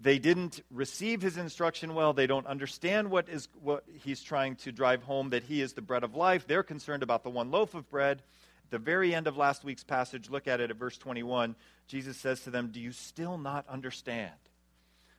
They 0.00 0.18
didn't 0.18 0.60
receive 0.70 1.22
his 1.22 1.36
instruction 1.36 1.94
well. 1.94 2.12
They 2.12 2.26
don't 2.26 2.46
understand 2.46 3.10
what, 3.10 3.28
is, 3.28 3.48
what 3.62 3.84
he's 4.04 4.22
trying 4.22 4.56
to 4.56 4.72
drive 4.72 5.02
home 5.04 5.30
that 5.30 5.44
he 5.44 5.62
is 5.62 5.74
the 5.74 5.82
bread 5.82 6.02
of 6.02 6.16
life. 6.16 6.46
They're 6.46 6.64
concerned 6.64 7.04
about 7.04 7.22
the 7.22 7.30
one 7.30 7.50
loaf 7.50 7.74
of 7.74 7.88
bread. 7.88 8.22
At 8.64 8.70
the 8.70 8.78
very 8.78 9.14
end 9.14 9.28
of 9.28 9.36
last 9.36 9.64
week's 9.64 9.84
passage, 9.84 10.28
look 10.28 10.48
at 10.48 10.60
it 10.60 10.70
at 10.70 10.76
verse 10.76 10.98
21. 10.98 11.54
Jesus 11.86 12.16
says 12.16 12.40
to 12.42 12.50
them, 12.50 12.70
Do 12.72 12.80
you 12.80 12.90
still 12.90 13.38
not 13.38 13.64
understand? 13.68 14.32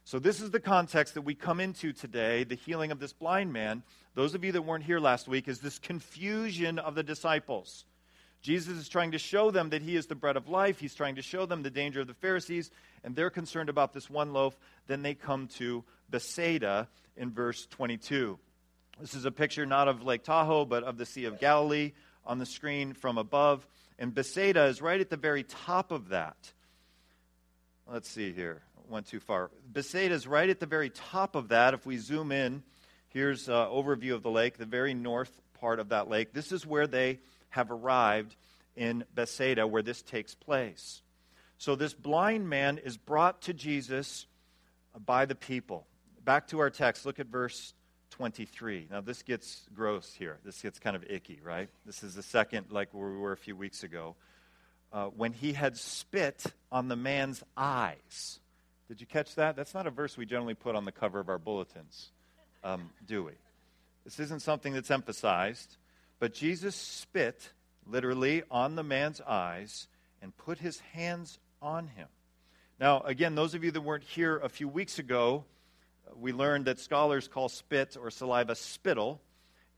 So, 0.05 0.19
this 0.19 0.41
is 0.41 0.51
the 0.51 0.59
context 0.59 1.13
that 1.13 1.21
we 1.21 1.33
come 1.33 1.59
into 1.59 1.93
today 1.93 2.43
the 2.43 2.55
healing 2.55 2.91
of 2.91 2.99
this 2.99 3.13
blind 3.13 3.53
man. 3.53 3.83
Those 4.15 4.35
of 4.35 4.43
you 4.43 4.51
that 4.51 4.61
weren't 4.61 4.83
here 4.83 4.99
last 4.99 5.27
week, 5.27 5.47
is 5.47 5.59
this 5.59 5.79
confusion 5.79 6.77
of 6.77 6.95
the 6.95 7.03
disciples. 7.03 7.85
Jesus 8.41 8.77
is 8.77 8.89
trying 8.89 9.11
to 9.11 9.17
show 9.17 9.49
them 9.49 9.69
that 9.69 9.81
he 9.81 9.95
is 9.95 10.07
the 10.07 10.15
bread 10.15 10.35
of 10.35 10.49
life. 10.49 10.77
He's 10.77 10.93
trying 10.93 11.15
to 11.15 11.21
show 11.21 11.45
them 11.45 11.63
the 11.63 11.69
danger 11.69 12.01
of 12.01 12.07
the 12.07 12.13
Pharisees, 12.13 12.69
and 13.03 13.15
they're 13.15 13.29
concerned 13.29 13.69
about 13.69 13.93
this 13.93 14.09
one 14.09 14.33
loaf. 14.33 14.57
Then 14.87 15.01
they 15.01 15.13
come 15.13 15.47
to 15.59 15.85
Bethsaida 16.09 16.89
in 17.15 17.31
verse 17.31 17.65
22. 17.67 18.37
This 18.99 19.15
is 19.15 19.23
a 19.23 19.31
picture 19.31 19.65
not 19.65 19.87
of 19.87 20.03
Lake 20.03 20.25
Tahoe, 20.25 20.65
but 20.65 20.83
of 20.83 20.97
the 20.97 21.05
Sea 21.05 21.25
of 21.25 21.39
Galilee 21.39 21.93
on 22.25 22.39
the 22.39 22.45
screen 22.45 22.93
from 22.93 23.17
above. 23.17 23.65
And 23.97 24.13
Bethsaida 24.13 24.65
is 24.65 24.81
right 24.81 24.99
at 24.99 25.09
the 25.09 25.17
very 25.17 25.43
top 25.43 25.91
of 25.91 26.09
that. 26.09 26.51
Let's 27.89 28.09
see 28.09 28.33
here. 28.33 28.61
Went 28.89 29.07
too 29.07 29.19
far. 29.19 29.49
Bethsaida 29.65 30.13
is 30.13 30.27
right 30.27 30.49
at 30.49 30.59
the 30.59 30.65
very 30.65 30.89
top 30.89 31.35
of 31.35 31.49
that. 31.49 31.73
If 31.73 31.85
we 31.85 31.97
zoom 31.97 32.31
in, 32.31 32.63
here's 33.09 33.47
an 33.47 33.55
overview 33.55 34.13
of 34.13 34.23
the 34.23 34.29
lake, 34.29 34.57
the 34.57 34.65
very 34.65 34.93
north 34.93 35.31
part 35.59 35.79
of 35.79 35.89
that 35.89 36.09
lake. 36.09 36.33
This 36.33 36.51
is 36.51 36.65
where 36.65 36.87
they 36.87 37.19
have 37.49 37.71
arrived 37.71 38.35
in 38.75 39.05
Bethsaida 39.13 39.65
where 39.65 39.81
this 39.81 40.01
takes 40.01 40.35
place. 40.35 41.01
So 41.57 41.75
this 41.75 41.93
blind 41.93 42.49
man 42.49 42.77
is 42.77 42.97
brought 42.97 43.43
to 43.43 43.53
Jesus 43.53 44.25
by 45.05 45.25
the 45.25 45.35
people. 45.35 45.87
Back 46.25 46.47
to 46.47 46.59
our 46.59 46.69
text, 46.69 47.05
look 47.05 47.19
at 47.19 47.27
verse 47.27 47.73
23. 48.11 48.87
Now, 48.91 49.01
this 49.01 49.23
gets 49.23 49.65
gross 49.73 50.13
here. 50.13 50.39
This 50.43 50.61
gets 50.61 50.79
kind 50.79 50.95
of 50.95 51.03
icky, 51.09 51.39
right? 51.43 51.69
This 51.85 52.03
is 52.03 52.15
the 52.15 52.23
second, 52.23 52.67
like 52.69 52.93
where 52.93 53.09
we 53.09 53.17
were 53.17 53.31
a 53.31 53.37
few 53.37 53.55
weeks 53.55 53.83
ago. 53.83 54.15
Uh, 54.91 55.05
when 55.07 55.33
he 55.33 55.53
had 55.53 55.77
spit 55.77 56.43
on 56.71 56.87
the 56.87 56.95
man's 56.95 57.43
eyes. 57.57 58.39
Did 58.93 59.01
you 59.01 59.07
catch 59.07 59.33
that? 59.35 59.55
That's 59.55 59.73
not 59.73 59.87
a 59.87 59.89
verse 59.89 60.17
we 60.17 60.27
generally 60.27 60.53
put 60.53 60.75
on 60.75 60.85
the 60.85 60.91
cover 60.91 61.19
of 61.19 61.27
our 61.27 61.39
bulletins, 61.39 62.11
um, 62.63 62.91
do 63.07 63.23
we? 63.23 63.31
This 64.03 64.19
isn't 64.19 64.43
something 64.43 64.71
that's 64.71 64.91
emphasized. 64.91 65.77
But 66.19 66.35
Jesus 66.35 66.75
spit, 66.75 67.53
literally, 67.87 68.43
on 68.51 68.75
the 68.75 68.83
man's 68.83 69.19
eyes 69.19 69.87
and 70.21 70.37
put 70.37 70.59
his 70.59 70.79
hands 70.91 71.39
on 71.59 71.87
him. 71.87 72.07
Now, 72.79 72.99
again, 72.99 73.33
those 73.33 73.55
of 73.55 73.63
you 73.63 73.71
that 73.71 73.81
weren't 73.81 74.03
here 74.03 74.37
a 74.37 74.47
few 74.47 74.67
weeks 74.67 74.99
ago, 74.99 75.43
we 76.15 76.31
learned 76.31 76.65
that 76.65 76.77
scholars 76.77 77.27
call 77.27 77.49
spit 77.49 77.97
or 77.99 78.11
saliva 78.11 78.53
spittle, 78.53 79.21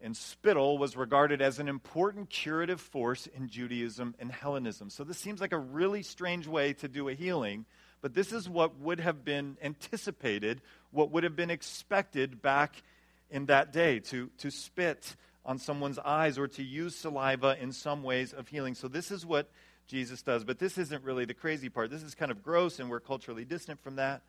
and 0.01 0.17
spittle 0.17 0.77
was 0.77 0.97
regarded 0.97 1.41
as 1.41 1.59
an 1.59 1.69
important 1.69 2.29
curative 2.29 2.81
force 2.81 3.27
in 3.27 3.47
Judaism 3.47 4.13
and 4.19 4.29
Hellenism. 4.29 4.89
So 4.89 5.05
this 5.05 5.17
seems 5.17 5.39
like 5.39 5.53
a 5.53 5.57
really 5.57 6.03
strange 6.03 6.47
way 6.47 6.73
to 6.73 6.89
do 6.89 7.07
a 7.07 7.13
healing, 7.13 7.65
but 8.01 8.13
this 8.13 8.31
is 8.31 8.47
what 8.47 8.79
would 8.79 8.99
have 8.99 9.25
been 9.25 9.57
anticipated, 9.61 10.61
what 10.91 11.11
would 11.11 11.23
have 11.23 11.35
been 11.35 11.49
expected 11.49 12.41
back 12.41 12.83
in 13.29 13.47
that 13.47 13.73
day 13.73 13.99
to, 13.99 14.29
to 14.39 14.51
spit 14.51 15.15
on 15.45 15.57
someone's 15.59 15.99
eyes 15.99 16.37
or 16.37 16.47
to 16.47 16.63
use 16.63 16.95
saliva 16.95 17.55
in 17.59 17.71
some 17.71 18.03
ways 18.03 18.33
of 18.33 18.47
healing. 18.47 18.75
So, 18.75 18.87
this 18.87 19.11
is 19.11 19.25
what 19.25 19.49
Jesus 19.87 20.21
does. 20.21 20.43
But 20.43 20.59
this 20.59 20.77
isn't 20.77 21.03
really 21.03 21.25
the 21.25 21.33
crazy 21.33 21.69
part. 21.69 21.91
This 21.91 22.03
is 22.03 22.15
kind 22.15 22.31
of 22.31 22.43
gross, 22.43 22.79
and 22.79 22.89
we're 22.89 22.99
culturally 22.99 23.45
distant 23.45 23.81
from 23.81 23.97
that. 23.97 24.23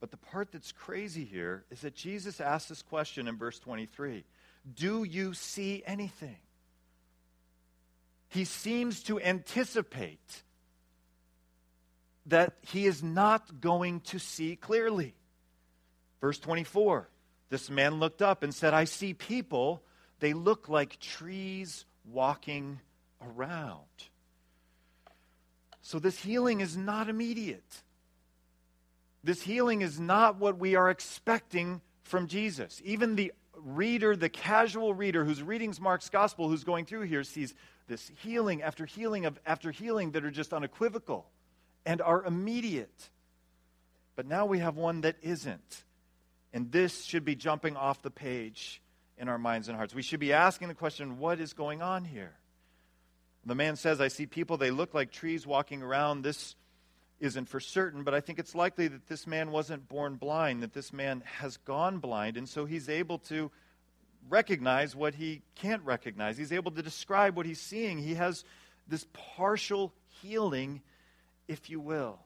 But 0.00 0.10
the 0.10 0.16
part 0.16 0.52
that's 0.52 0.72
crazy 0.72 1.24
here 1.24 1.64
is 1.70 1.80
that 1.80 1.94
Jesus 1.94 2.40
asks 2.40 2.68
this 2.68 2.82
question 2.82 3.28
in 3.28 3.36
verse 3.36 3.58
23 3.58 4.24
Do 4.74 5.04
you 5.04 5.34
see 5.34 5.82
anything? 5.86 6.36
He 8.28 8.44
seems 8.44 9.02
to 9.04 9.20
anticipate 9.20 10.42
that 12.26 12.54
he 12.62 12.86
is 12.86 13.02
not 13.02 13.60
going 13.60 14.00
to 14.00 14.18
see 14.18 14.56
clearly. 14.56 15.14
Verse 16.20 16.38
24 16.38 17.08
This 17.50 17.70
man 17.70 18.00
looked 18.00 18.22
up 18.22 18.42
and 18.42 18.54
said, 18.54 18.74
I 18.74 18.84
see 18.84 19.14
people 19.14 19.82
they 20.20 20.32
look 20.32 20.68
like 20.68 20.98
trees 21.00 21.84
walking 22.10 22.80
around. 23.20 23.80
So, 25.82 25.98
this 25.98 26.18
healing 26.18 26.60
is 26.60 26.76
not 26.76 27.10
immediate. 27.10 27.82
This 29.22 29.42
healing 29.42 29.82
is 29.82 30.00
not 30.00 30.36
what 30.38 30.58
we 30.58 30.76
are 30.76 30.88
expecting 30.88 31.82
from 32.04 32.26
Jesus. 32.26 32.80
Even 32.84 33.16
the 33.16 33.32
reader, 33.56 34.16
the 34.16 34.28
casual 34.28 34.94
reader 34.94 35.24
who's 35.24 35.42
reading 35.42 35.74
Mark's 35.80 36.08
gospel, 36.08 36.48
who's 36.48 36.64
going 36.64 36.86
through 36.86 37.02
here, 37.02 37.24
sees 37.24 37.54
this 37.86 38.10
healing 38.22 38.62
after 38.62 38.86
healing 38.86 39.26
of, 39.26 39.38
after 39.44 39.70
healing 39.70 40.12
that 40.12 40.24
are 40.24 40.30
just 40.30 40.54
unequivocal 40.54 41.26
and 41.86 42.00
are 42.00 42.24
immediate. 42.24 43.10
But 44.16 44.26
now 44.26 44.46
we 44.46 44.60
have 44.60 44.76
one 44.76 45.02
that 45.02 45.16
isn't. 45.22 45.84
And 46.52 46.70
this 46.70 47.04
should 47.04 47.24
be 47.24 47.34
jumping 47.34 47.76
off 47.76 48.02
the 48.02 48.10
page 48.10 48.80
in 49.18 49.28
our 49.28 49.38
minds 49.38 49.68
and 49.68 49.76
hearts. 49.76 49.94
We 49.94 50.02
should 50.02 50.20
be 50.20 50.32
asking 50.32 50.68
the 50.68 50.74
question 50.74 51.18
what 51.18 51.40
is 51.40 51.52
going 51.52 51.82
on 51.82 52.04
here? 52.04 52.32
The 53.46 53.54
man 53.54 53.76
says, 53.76 54.00
I 54.00 54.08
see 54.08 54.26
people, 54.26 54.56
they 54.56 54.70
look 54.70 54.94
like 54.94 55.10
trees 55.10 55.46
walking 55.46 55.82
around. 55.82 56.22
This 56.22 56.54
isn't 57.20 57.48
for 57.48 57.60
certain, 57.60 58.02
but 58.02 58.14
I 58.14 58.20
think 58.20 58.38
it's 58.38 58.54
likely 58.54 58.88
that 58.88 59.06
this 59.06 59.26
man 59.26 59.50
wasn't 59.50 59.88
born 59.88 60.16
blind, 60.16 60.62
that 60.62 60.72
this 60.72 60.92
man 60.92 61.22
has 61.38 61.56
gone 61.58 61.98
blind, 61.98 62.36
and 62.36 62.48
so 62.48 62.64
he's 62.64 62.88
able 62.88 63.18
to 63.18 63.50
recognize 64.28 64.96
what 64.96 65.14
he 65.14 65.42
can't 65.54 65.82
recognize. 65.84 66.36
He's 66.36 66.52
able 66.52 66.70
to 66.72 66.82
describe 66.82 67.36
what 67.36 67.46
he's 67.46 67.60
seeing. 67.60 67.98
He 67.98 68.14
has 68.14 68.44
this 68.88 69.06
partial 69.12 69.92
healing, 70.22 70.82
if 71.48 71.70
you 71.70 71.80
will. 71.80 72.18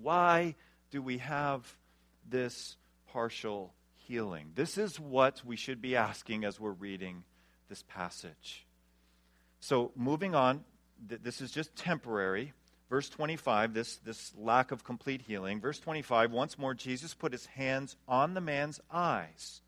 Why 0.00 0.54
do 0.90 1.02
we 1.02 1.18
have 1.18 1.72
this 2.28 2.76
partial 3.12 3.74
healing? 3.96 4.52
This 4.54 4.78
is 4.78 4.98
what 4.98 5.42
we 5.44 5.56
should 5.56 5.80
be 5.80 5.96
asking 5.96 6.44
as 6.44 6.60
we're 6.60 6.70
reading 6.70 7.24
this 7.68 7.82
passage. 7.82 8.66
So, 9.60 9.92
moving 9.94 10.34
on, 10.34 10.64
th- 11.08 11.20
this 11.22 11.40
is 11.40 11.50
just 11.50 11.74
temporary. 11.76 12.52
Verse 12.88 13.08
25, 13.08 13.72
this, 13.72 13.96
this 13.98 14.32
lack 14.36 14.72
of 14.72 14.82
complete 14.82 15.22
healing. 15.22 15.60
Verse 15.60 15.78
25, 15.78 16.32
once 16.32 16.58
more, 16.58 16.74
Jesus 16.74 17.14
put 17.14 17.32
his 17.32 17.46
hands 17.46 17.96
on 18.08 18.34
the 18.34 18.40
man's 18.40 18.80
eyes. 18.90 19.60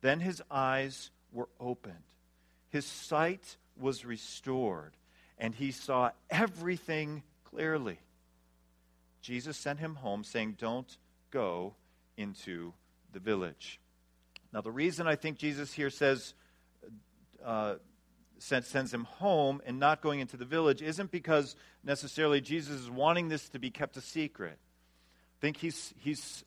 Then 0.00 0.20
his 0.20 0.40
eyes 0.50 1.10
were 1.32 1.48
opened. 1.58 1.96
His 2.68 2.84
sight 2.84 3.56
was 3.76 4.04
restored, 4.04 4.92
and 5.38 5.54
he 5.54 5.72
saw 5.72 6.10
everything 6.30 7.22
clearly. 7.56 7.98
Jesus 9.22 9.56
sent 9.56 9.78
him 9.78 9.94
home, 9.94 10.24
saying, 10.24 10.56
Don't 10.58 10.98
go 11.30 11.74
into 12.18 12.74
the 13.14 13.18
village. 13.18 13.80
Now, 14.52 14.60
the 14.60 14.70
reason 14.70 15.06
I 15.06 15.16
think 15.16 15.38
Jesus 15.38 15.72
here 15.72 15.88
says, 15.88 16.34
uh, 17.42 17.76
sends, 18.38 18.92
him 18.92 19.04
home 19.04 19.62
and 19.64 19.80
not 19.80 20.02
going 20.02 20.20
into 20.20 20.36
the 20.36 20.44
village 20.44 20.82
isn't 20.82 21.10
because 21.10 21.56
necessarily 21.82 22.42
Jesus 22.42 22.82
is 22.82 22.90
wanting 22.90 23.28
this 23.28 23.48
to 23.48 23.58
be 23.58 23.70
kept 23.70 23.96
a 23.96 24.02
secret. 24.02 24.58
I 24.58 25.38
think 25.40 25.56
he's, 25.56 25.94
he's 25.96 26.44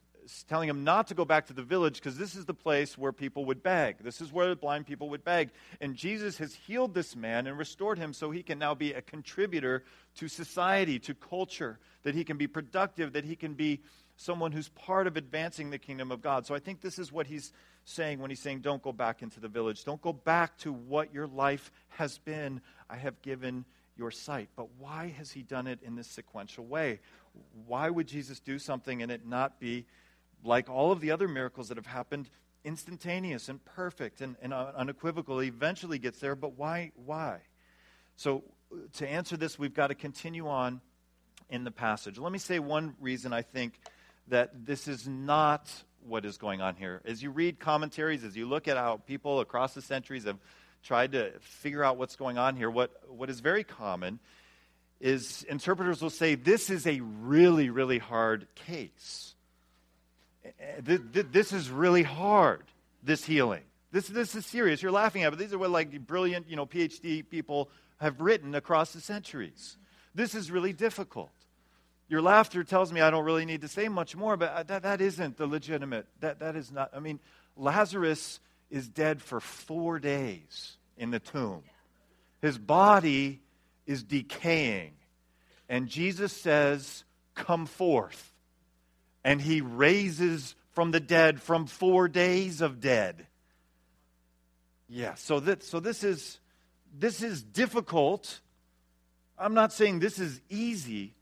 telling 0.48 0.69
him 0.69 0.83
not 0.83 1.07
to 1.07 1.13
go 1.13 1.25
back 1.25 1.48
to 1.48 1.53
the 1.53 1.63
village 1.63 1.95
because 1.95 2.17
this 2.17 2.36
is 2.36 2.45
the 2.45 2.53
place 2.53 2.98
where 2.98 3.12
people 3.12 3.45
would 3.45 3.63
beg. 3.63 3.98
This 4.00 4.21
is 4.21 4.31
where 4.31 4.50
the 4.50 4.55
blind 4.55 4.86
people 4.86 5.09
would 5.09 5.24
beg. 5.24 5.50
And 5.81 5.95
Jesus 5.95 6.38
has 6.38 6.53
healed 6.53 6.93
this 6.93 7.15
man 7.15 7.48
and 7.48 7.57
restored 7.57 7.98
him 7.98 8.13
so 8.13 8.31
he 8.31 8.43
can 8.43 8.59
now 8.59 8.75
be 8.75 8.93
a 8.93 9.01
contributor 9.01 9.83
to 10.15 10.27
society, 10.27 11.00
to 11.00 11.13
culture, 11.13 11.79
that 12.03 12.15
he 12.15 12.24
can 12.24 12.38
be 12.38 12.48
productive, 12.48 13.13
that 13.13 13.25
he 13.25 13.36
can 13.36 13.53
be 13.53 13.81
someone 14.17 14.51
who's 14.51 14.69
part 14.69 15.07
of 15.07 15.17
advancing 15.17 15.69
the 15.69 15.77
kingdom 15.77 16.12
of 16.12 16.21
God. 16.21 16.45
So 16.45 16.53
I 16.53 16.59
think 16.59 16.81
this 16.81 17.00
is 17.00 17.12
what 17.12 17.25
he's 17.25 17.53
saying 17.86 18.19
when 18.19 18.29
he's 18.29 18.41
saying, 18.41 18.59
Don't 18.59 18.83
go 18.83 18.91
back 18.91 19.21
into 19.21 19.39
the 19.39 19.48
village. 19.48 19.83
Don't 19.86 20.01
go 20.01 20.13
back 20.13 20.57
to 20.59 20.74
what 20.74 21.13
your 21.13 21.27
life 21.27 21.71
has 21.89 22.17
been. 22.19 22.62
I 22.89 22.98
have 22.98 23.21
given 23.21 23.65
your 23.98 24.12
sight. 24.12 24.50
But 24.55 24.67
why 24.77 25.13
has 25.17 25.31
he 25.31 25.43
done 25.43 25.67
it 25.67 25.79
in 25.83 25.95
this 25.95 26.07
sequential 26.07 26.65
way? 26.65 27.00
Why 27.67 27.89
would 27.89 28.07
Jesus 28.07 28.39
do 28.39 28.59
something 28.59 29.01
and 29.01 29.12
it 29.12 29.25
not 29.25 29.59
be 29.59 29.86
like 30.43 30.69
all 30.69 30.91
of 30.91 31.01
the 31.01 31.12
other 31.12 31.27
miracles 31.27 31.69
that 31.69 31.77
have 31.77 31.86
happened, 31.86 32.29
instantaneous 32.63 33.50
and 33.50 33.63
perfect 33.63 34.22
and, 34.22 34.36
and 34.41 34.53
unequivocal? 34.53 35.39
He 35.39 35.48
eventually 35.48 36.00
gets 36.00 36.19
there, 36.19 36.36
but 36.36 36.58
why? 36.58 36.91
Why? 37.05 37.39
So, 38.15 38.43
uh, 38.72 38.77
to 38.98 39.08
answer 39.08 39.38
this, 39.38 39.58
we've 39.58 39.74
got 39.74 39.88
to 39.88 39.96
continue 39.96 40.48
on 40.48 40.81
in 41.50 41.63
the 41.63 41.72
passage. 41.72 42.17
Let 42.17 42.31
me 42.31 42.39
say 42.39 42.60
one 42.60 42.96
reason 43.00 43.34
I 43.34 43.41
think 43.41 43.79
that 44.27 44.65
this 44.65 44.88
is 44.88 45.08
not 45.08 45.72
what 46.05 46.25
is 46.25 46.38
going 46.38 46.62
on 46.62 46.75
here. 46.75 47.01
As 47.05 47.22
you 47.22 47.31
read 47.31 47.60
commentaries, 47.60 48.24
as 48.24 48.36
you 48.36 48.48
look 48.48 48.67
at 48.67 48.77
how 48.77 48.98
people 48.98 49.39
across 49.39 49.74
the 49.74 49.81
centuries 49.81 50.25
have 50.25 50.38
tried 50.84 51.12
to 51.13 51.31
figure 51.39 51.84
out 51.84 51.98
what's 51.98 52.15
going 52.15 52.38
on 52.38 52.55
here, 52.55 52.69
what, 52.69 52.91
what 53.10 53.29
is 53.29 53.39
very 53.39 53.63
common 53.63 54.19
is 55.00 55.43
interpreters 55.43 56.01
will 56.01 56.10
say 56.10 56.36
this 56.36 56.69
is 56.69 56.86
a 56.86 57.00
really, 57.00 57.69
really 57.69 57.98
hard 57.98 58.48
case. 58.55 59.34
This 60.82 61.53
is 61.53 61.70
really 61.70 62.03
hard, 62.03 62.63
this 63.03 63.24
healing. 63.25 63.63
This, 63.91 64.08
this 64.08 64.36
is 64.36 64.46
serious. 64.46 64.82
You're 64.82 64.91
laughing 64.91 65.24
at 65.24 65.27
it, 65.27 65.32
but 65.32 65.39
these 65.39 65.53
are 65.53 65.58
what 65.58 65.72
like 65.72 66.06
brilliant, 66.06 66.50
you 66.50 66.56
know, 66.56 66.65
PhD 66.65 67.27
people 67.27 67.70
have 68.00 68.22
written 68.22 68.56
across 68.56 68.94
the 68.94 69.01
centuries. 69.01 69.77
This 70.13 70.36
is 70.36 70.51
really 70.51 70.74
difficult. 70.74 71.32
Your 72.08 72.22
laughter 72.22 72.63
tells 72.63 72.91
me 72.91 73.01
I 73.01 73.10
don't 73.10 73.25
really 73.25 73.46
need 73.46 73.62
to 73.62 73.68
say 73.68 73.88
much 73.88 74.15
more, 74.15 74.38
but 74.38 74.51
uh, 74.51 74.63
that, 74.63 74.84
that 74.84 75.01
isn't 75.01 75.38
the 75.38 75.48
legitimate. 75.48 76.08
That, 76.22 76.39
that 76.39 76.56
is 76.56 76.72
not, 76.72 76.91
I 76.96 77.00
mean, 77.00 77.20
Lazarus 77.56 78.39
is 78.70 78.88
dead 78.88 79.22
for 79.22 79.39
four 79.39 80.00
days 80.00 80.77
in 80.98 81.12
the 81.12 81.20
tomb. 81.20 81.63
His 82.41 82.58
body 82.58 83.41
is 83.86 84.03
decaying. 84.03 84.94
And 85.68 85.88
Jesus 85.88 86.34
says, 86.34 87.03
Come 87.36 87.65
forth. 87.68 88.28
And 89.23 89.41
he 89.41 89.61
raises 89.61 90.55
from 90.71 90.91
the 90.91 90.99
dead 90.99 91.41
from 91.41 91.65
four 91.65 92.07
days 92.07 92.61
of 92.61 92.79
dead. 92.79 93.27
Yeah, 94.88 95.15
so, 95.15 95.39
that, 95.41 95.63
so 95.63 95.79
this, 95.79 96.03
is, 96.03 96.39
this 96.97 97.21
is 97.21 97.43
difficult. 97.43 98.39
I'm 99.38 99.53
not 99.53 99.71
saying 99.71 99.99
this 99.99 100.19
is 100.19 100.41
easy, 100.49 101.13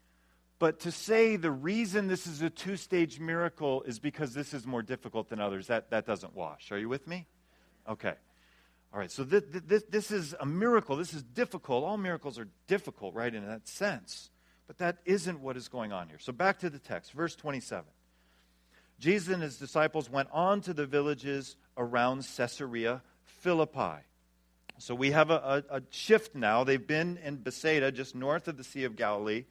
but 0.59 0.79
to 0.81 0.91
say 0.91 1.35
the 1.35 1.51
reason 1.51 2.07
this 2.07 2.27
is 2.27 2.41
a 2.41 2.49
two 2.49 2.77
stage 2.77 3.19
miracle 3.19 3.83
is 3.83 3.99
because 3.99 4.33
this 4.33 4.53
is 4.53 4.65
more 4.65 4.81
difficult 4.81 5.29
than 5.29 5.39
others, 5.39 5.67
that, 5.67 5.89
that 5.89 6.05
doesn't 6.05 6.35
wash. 6.35 6.71
Are 6.71 6.79
you 6.79 6.89
with 6.89 7.07
me? 7.07 7.25
Okay. 7.89 8.13
All 8.93 8.99
right, 8.99 9.11
so 9.11 9.23
this, 9.23 9.43
this, 9.49 9.83
this 9.89 10.11
is 10.11 10.33
a 10.39 10.45
miracle. 10.45 10.95
This 10.95 11.13
is 11.13 11.21
difficult. 11.21 11.83
All 11.83 11.97
miracles 11.97 12.39
are 12.39 12.47
difficult, 12.67 13.13
right, 13.13 13.33
in 13.33 13.45
that 13.45 13.67
sense. 13.67 14.29
But 14.67 14.79
that 14.79 14.97
isn't 15.05 15.39
what 15.39 15.57
is 15.57 15.67
going 15.69 15.93
on 15.93 16.09
here. 16.09 16.19
So 16.19 16.33
back 16.33 16.59
to 16.59 16.69
the 16.69 16.79
text, 16.79 17.13
verse 17.13 17.35
27. 17.35 17.85
Jesus 18.99 19.33
and 19.33 19.41
his 19.41 19.57
disciples 19.57 20.09
went 20.09 20.29
on 20.31 20.61
to 20.61 20.73
the 20.73 20.85
villages 20.85 21.55
around 21.77 22.27
Caesarea 22.35 23.01
Philippi. 23.23 24.03
So 24.79 24.93
we 24.93 25.11
have 25.11 25.31
a, 25.31 25.63
a, 25.69 25.77
a 25.77 25.81
shift 25.89 26.35
now. 26.35 26.63
They've 26.63 26.85
been 26.85 27.17
in 27.23 27.37
Bethsaida, 27.37 27.91
just 27.91 28.15
north 28.15 28.47
of 28.47 28.57
the 28.57 28.63
Sea 28.63 28.83
of 28.83 28.95
Galilee 28.95 29.45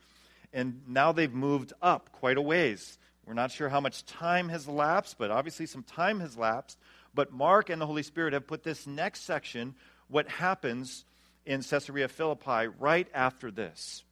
and 0.57 0.81
now 0.89 1.13
they've 1.13 1.33
moved 1.33 1.75
up 1.83 2.11
quite 2.13 2.39
a 2.39 2.43
ways. 2.43 2.99
We're 3.27 3.35
not 3.35 3.51
sure 3.51 3.69
how 3.69 3.81
much 3.81 4.07
time 4.07 4.49
has 4.49 4.67
lapsed, 4.67 5.19
but 5.19 5.31
obviously 5.31 5.67
some 5.67 5.83
time 5.83 6.21
has 6.21 6.37
lapsed. 6.37 6.79
But 7.15 7.31
Mark 7.31 7.69
and 7.69 7.81
the 7.81 7.87
Holy 7.87 8.03
Spirit 8.03 8.33
have 8.33 8.47
put 8.47 8.63
this 8.63 8.87
next 8.87 9.25
section, 9.25 9.75
what 10.09 10.29
happens 10.29 11.05
in 11.45 11.63
Caesarea 11.63 12.09
Philippi, 12.09 12.69
right 12.79 13.07
after 13.13 13.51
this. 13.51 14.03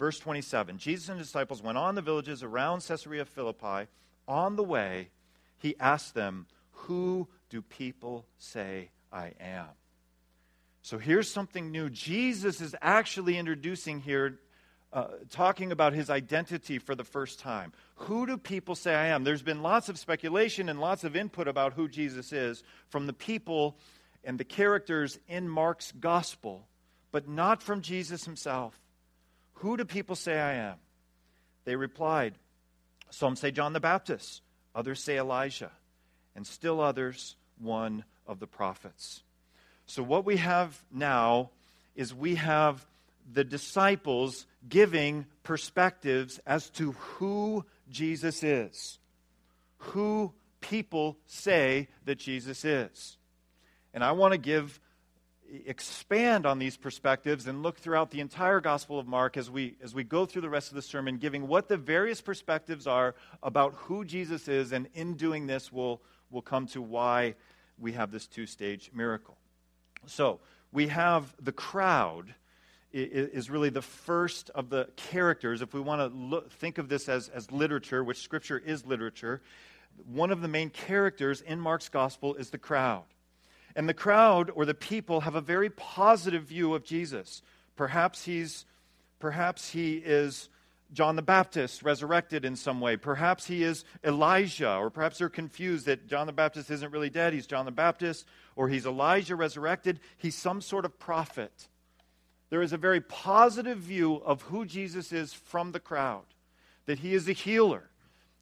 Verse 0.00 0.18
27 0.18 0.78
Jesus 0.78 1.10
and 1.10 1.18
his 1.18 1.28
disciples 1.28 1.62
went 1.62 1.76
on 1.76 1.94
the 1.94 2.00
villages 2.00 2.42
around 2.42 2.80
Caesarea 2.80 3.26
Philippi. 3.26 3.86
On 4.26 4.56
the 4.56 4.64
way, 4.64 5.10
he 5.58 5.76
asked 5.78 6.14
them, 6.14 6.46
Who 6.72 7.28
do 7.50 7.60
people 7.60 8.24
say 8.38 8.88
I 9.12 9.32
am? 9.38 9.66
So 10.80 10.96
here's 10.96 11.30
something 11.30 11.70
new. 11.70 11.90
Jesus 11.90 12.62
is 12.62 12.74
actually 12.80 13.36
introducing 13.36 14.00
here 14.00 14.38
uh, 14.90 15.08
talking 15.28 15.70
about 15.70 15.92
his 15.92 16.08
identity 16.08 16.78
for 16.78 16.94
the 16.94 17.04
first 17.04 17.38
time. 17.38 17.70
Who 17.96 18.26
do 18.26 18.38
people 18.38 18.74
say 18.74 18.94
I 18.94 19.08
am? 19.08 19.22
There's 19.22 19.42
been 19.42 19.62
lots 19.62 19.90
of 19.90 19.98
speculation 19.98 20.70
and 20.70 20.80
lots 20.80 21.04
of 21.04 21.14
input 21.14 21.46
about 21.46 21.74
who 21.74 21.88
Jesus 21.88 22.32
is 22.32 22.62
from 22.88 23.06
the 23.06 23.12
people 23.12 23.76
and 24.24 24.40
the 24.40 24.44
characters 24.44 25.18
in 25.28 25.46
Mark's 25.46 25.92
gospel, 25.92 26.66
but 27.12 27.28
not 27.28 27.62
from 27.62 27.82
Jesus 27.82 28.24
himself. 28.24 28.79
Who 29.60 29.76
do 29.76 29.84
people 29.84 30.16
say 30.16 30.38
I 30.38 30.54
am? 30.54 30.76
They 31.64 31.76
replied, 31.76 32.34
Some 33.10 33.36
say 33.36 33.50
John 33.50 33.74
the 33.74 33.80
Baptist, 33.80 34.40
others 34.74 35.02
say 35.02 35.18
Elijah, 35.18 35.70
and 36.34 36.46
still 36.46 36.80
others, 36.80 37.36
one 37.58 38.04
of 38.26 38.40
the 38.40 38.46
prophets. 38.46 39.22
So, 39.84 40.02
what 40.02 40.24
we 40.24 40.38
have 40.38 40.82
now 40.90 41.50
is 41.94 42.14
we 42.14 42.36
have 42.36 42.86
the 43.30 43.44
disciples 43.44 44.46
giving 44.66 45.26
perspectives 45.42 46.40
as 46.46 46.70
to 46.70 46.92
who 46.92 47.66
Jesus 47.90 48.42
is, 48.42 48.98
who 49.76 50.32
people 50.62 51.18
say 51.26 51.88
that 52.06 52.18
Jesus 52.18 52.64
is. 52.64 53.18
And 53.92 54.02
I 54.02 54.12
want 54.12 54.32
to 54.32 54.38
give 54.38 54.80
expand 55.66 56.46
on 56.46 56.58
these 56.58 56.76
perspectives 56.76 57.46
and 57.46 57.62
look 57.62 57.78
throughout 57.78 58.10
the 58.10 58.20
entire 58.20 58.60
gospel 58.60 58.98
of 58.98 59.06
mark 59.06 59.36
as 59.36 59.50
we 59.50 59.74
as 59.82 59.94
we 59.94 60.04
go 60.04 60.24
through 60.24 60.42
the 60.42 60.48
rest 60.48 60.68
of 60.68 60.76
the 60.76 60.82
sermon 60.82 61.16
giving 61.16 61.48
what 61.48 61.68
the 61.68 61.76
various 61.76 62.20
perspectives 62.20 62.86
are 62.86 63.14
about 63.42 63.74
who 63.74 64.04
jesus 64.04 64.48
is 64.48 64.72
and 64.72 64.88
in 64.94 65.14
doing 65.14 65.46
this 65.46 65.72
we'll 65.72 66.00
we'll 66.30 66.42
come 66.42 66.66
to 66.66 66.80
why 66.80 67.34
we 67.78 67.92
have 67.92 68.12
this 68.12 68.26
two 68.26 68.46
stage 68.46 68.90
miracle 68.94 69.36
so 70.06 70.40
we 70.72 70.88
have 70.88 71.34
the 71.40 71.52
crowd 71.52 72.34
is 72.92 73.50
really 73.50 73.70
the 73.70 73.82
first 73.82 74.50
of 74.50 74.68
the 74.68 74.88
characters. 74.96 75.62
If 75.62 75.74
we 75.74 75.80
want 75.80 76.00
to 76.00 76.16
look, 76.16 76.50
think 76.50 76.78
of 76.78 76.88
this 76.88 77.08
as, 77.08 77.28
as 77.28 77.50
literature, 77.52 78.02
which 78.02 78.18
Scripture 78.18 78.58
is 78.58 78.84
literature, 78.84 79.42
one 80.06 80.30
of 80.30 80.40
the 80.40 80.48
main 80.48 80.70
characters 80.70 81.40
in 81.40 81.60
Mark's 81.60 81.88
gospel 81.88 82.34
is 82.34 82.50
the 82.50 82.58
crowd. 82.58 83.04
And 83.76 83.88
the 83.88 83.94
crowd 83.94 84.50
or 84.54 84.64
the 84.64 84.74
people 84.74 85.20
have 85.20 85.34
a 85.34 85.40
very 85.40 85.70
positive 85.70 86.44
view 86.44 86.74
of 86.74 86.84
Jesus. 86.84 87.42
Perhaps 87.76 88.24
he's 88.24 88.64
perhaps 89.18 89.70
he 89.70 89.96
is 89.96 90.48
John 90.92 91.14
the 91.14 91.22
Baptist 91.22 91.82
resurrected 91.82 92.44
in 92.44 92.56
some 92.56 92.80
way. 92.80 92.96
Perhaps 92.96 93.46
he 93.46 93.62
is 93.62 93.84
Elijah, 94.02 94.76
or 94.76 94.90
perhaps 94.90 95.18
they're 95.18 95.28
confused 95.28 95.86
that 95.86 96.08
John 96.08 96.26
the 96.26 96.32
Baptist 96.32 96.70
isn't 96.70 96.90
really 96.90 97.10
dead. 97.10 97.32
He's 97.32 97.46
John 97.46 97.64
the 97.64 97.70
Baptist, 97.70 98.26
or 98.56 98.68
he's 98.68 98.86
Elijah 98.86 99.36
resurrected. 99.36 100.00
He's 100.16 100.34
some 100.34 100.60
sort 100.60 100.84
of 100.84 100.98
prophet 100.98 101.68
there 102.50 102.62
is 102.62 102.72
a 102.72 102.78
very 102.78 103.00
positive 103.00 103.78
view 103.78 104.16
of 104.16 104.42
who 104.42 104.66
Jesus 104.66 105.12
is 105.12 105.32
from 105.32 105.72
the 105.72 105.80
crowd, 105.80 106.24
that 106.86 106.98
he 106.98 107.14
is 107.14 107.28
a 107.28 107.32
healer. 107.32 107.89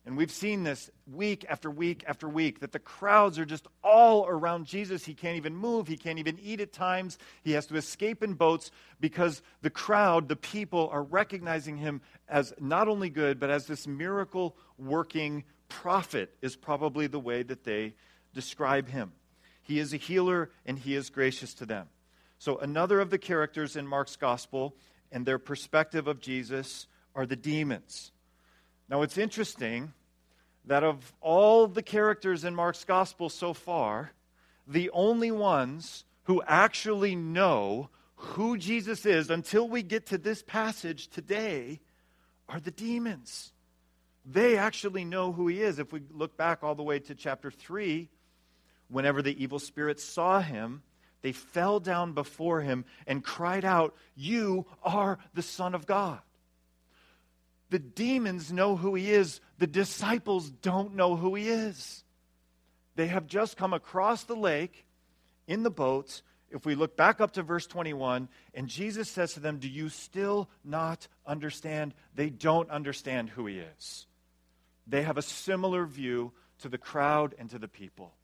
And 0.09 0.17
we've 0.17 0.31
seen 0.31 0.63
this 0.63 0.91
week 1.13 1.45
after 1.51 1.71
week 1.71 2.03
after 2.07 2.31
week 2.31 2.61
that 2.61 2.73
the 2.73 2.79
crowds 2.79 3.39
are 3.39 3.45
just 3.45 3.67
all 3.85 4.27
around 4.27 4.65
Jesus. 4.65 5.05
He 5.05 5.13
can't 5.13 5.37
even 5.37 5.55
move. 5.55 5.87
He 5.87 5.99
can't 5.99 6.19
even 6.19 6.39
eat 6.43 6.63
at 6.63 6.73
times. 6.73 7.19
He 7.43 7.53
has 7.53 7.67
to 7.67 7.77
escape 7.77 8.23
in 8.23 8.33
boats 8.33 8.71
because 9.01 9.43
the 9.61 9.69
crowd, 9.69 10.29
the 10.29 10.35
people, 10.35 10.89
are 10.91 11.03
recognizing 11.03 11.77
him 11.77 12.01
as 12.27 12.55
not 12.59 12.89
only 12.89 13.11
good, 13.11 13.39
but 13.39 13.51
as 13.51 13.67
this 13.67 13.87
miracle 13.87 14.57
working 14.79 15.45
prophet, 15.69 16.35
is 16.41 16.57
probably 16.57 17.07
the 17.07 17.21
way 17.21 17.43
that 17.43 17.65
they 17.65 17.93
describe 18.33 18.89
him. 18.89 19.13
He 19.61 19.79
is 19.79 19.93
a 19.93 19.99
healer 19.99 20.49
and 20.65 20.79
he 20.79 20.95
is 20.95 21.11
gracious 21.11 21.53
to 21.53 21.67
them. 21.67 21.87
So, 22.39 22.57
another 22.57 23.01
of 23.01 23.11
the 23.11 23.19
characters 23.19 23.77
in 23.77 23.87
Mark's 23.87 24.17
gospel 24.17 24.75
and 25.13 25.27
their 25.27 25.39
perspective 25.39 26.09
of 26.09 26.19
Jesus 26.19 26.87
are 27.15 27.27
the 27.27 27.37
demons. 27.37 28.11
Now, 28.89 29.03
it's 29.03 29.19
interesting 29.19 29.93
that 30.69 30.85
of 30.85 31.15
all 31.21 31.67
the 31.67 31.83
characters 31.83 32.45
in 32.45 32.55
Mark's 32.55 32.85
gospel 32.85 33.31
so 33.31 33.55
far, 33.55 34.13
the 34.67 34.91
only 34.91 35.31
ones 35.31 36.05
who 36.25 36.43
actually 36.47 37.17
know 37.17 37.89
who 38.17 38.59
Jesus 38.59 39.07
is 39.07 39.31
until 39.31 39.67
we 39.67 39.83
get 39.83 40.07
to 40.07 40.19
this 40.19 40.43
passage 40.43 41.09
today 41.09 41.81
are 42.51 42.61
the 42.61 42.71
demons. 42.71 43.53
They 44.27 44.59
actually 44.59 45.07
know 45.07 45.33
who 45.33 45.49
he 45.49 45.63
is. 45.63 45.79
If 45.79 45.91
we 45.91 46.03
look 46.11 46.37
back 46.37 46.63
all 46.63 46.75
the 46.75 46.83
way 46.83 46.99
to 46.99 47.15
chapter 47.15 47.51
3, 47.51 48.11
whenever 48.89 49.23
the 49.23 49.43
evil 49.43 49.59
spirits 49.59 50.05
saw 50.05 50.41
him, 50.41 50.83
they 51.23 51.33
fell 51.33 51.81
down 51.81 52.13
before 52.13 52.61
him 52.61 52.85
and 53.07 53.25
cried 53.25 53.65
out, 53.65 53.95
You 54.15 54.67
are 54.83 55.19
the 55.33 55.43
Son 55.43 55.75
of 55.75 55.87
God. 55.87 56.21
The 57.71 57.79
demons 57.79 58.53
know 58.53 58.77
who 58.77 58.95
he 58.95 59.11
is, 59.11 59.41
the 59.59 59.67
disciples 59.67 60.51
don't 60.51 60.95
know 60.95 61.17
who 61.17 61.35
he 61.35 61.49
is. 61.49 62.05
They 62.97 63.09
have 63.09 63.27
just 63.27 63.57
come 63.57 63.73
across 63.73 64.25
the 64.25 64.37
lake 64.37 64.87
in 65.47 65.63
the 65.63 65.71
boats, 65.71 66.23
if 66.51 66.65
we 66.65 66.75
look 66.75 66.97
back 66.97 67.21
up 67.21 67.33
to 67.33 67.43
verse 67.43 67.67
21, 67.67 68.29
and 68.55 68.69
Jesus 68.69 69.11
says 69.11 69.35
to 69.35 69.41
them, 69.41 69.59
Do 69.59 69.69
you 69.69 69.89
still 69.89 70.49
not 70.65 71.09
understand? 71.27 71.95
They 72.15 72.31
don't 72.31 72.71
understand 72.71 73.31
who 73.31 73.47
he 73.47 73.59
is. 73.59 74.07
They 74.87 75.03
have 75.03 75.19
a 75.19 75.23
similar 75.23 75.85
view 75.85 76.33
to 76.61 76.69
the 76.69 76.79
crowd 76.79 77.35
and 77.39 77.51
to 77.51 77.59
the 77.59 77.69
people. 77.69 78.15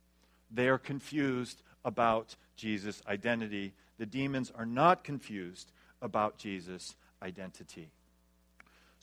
They 0.50 0.68
are 0.68 0.78
confused 0.78 1.62
about 1.85 2.37
Jesus' 2.57 3.02
identity. 3.07 3.74
The 3.98 4.07
demons 4.07 4.50
are 4.57 4.66
not 4.66 5.04
confused 5.04 5.70
about 6.00 6.38
Jesus' 6.38 6.96
identity. 7.22 7.90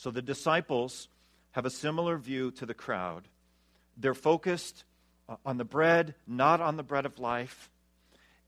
So 0.01 0.09
the 0.09 0.21
disciples 0.21 1.09
have 1.51 1.65
a 1.65 1.69
similar 1.69 2.17
view 2.17 2.49
to 2.53 2.65
the 2.65 2.73
crowd. 2.73 3.27
They're 3.97 4.15
focused 4.15 4.83
uh, 5.29 5.35
on 5.45 5.57
the 5.57 5.65
bread, 5.65 6.15
not 6.25 6.59
on 6.59 6.75
the 6.75 6.83
bread 6.83 7.05
of 7.05 7.19
life 7.19 7.69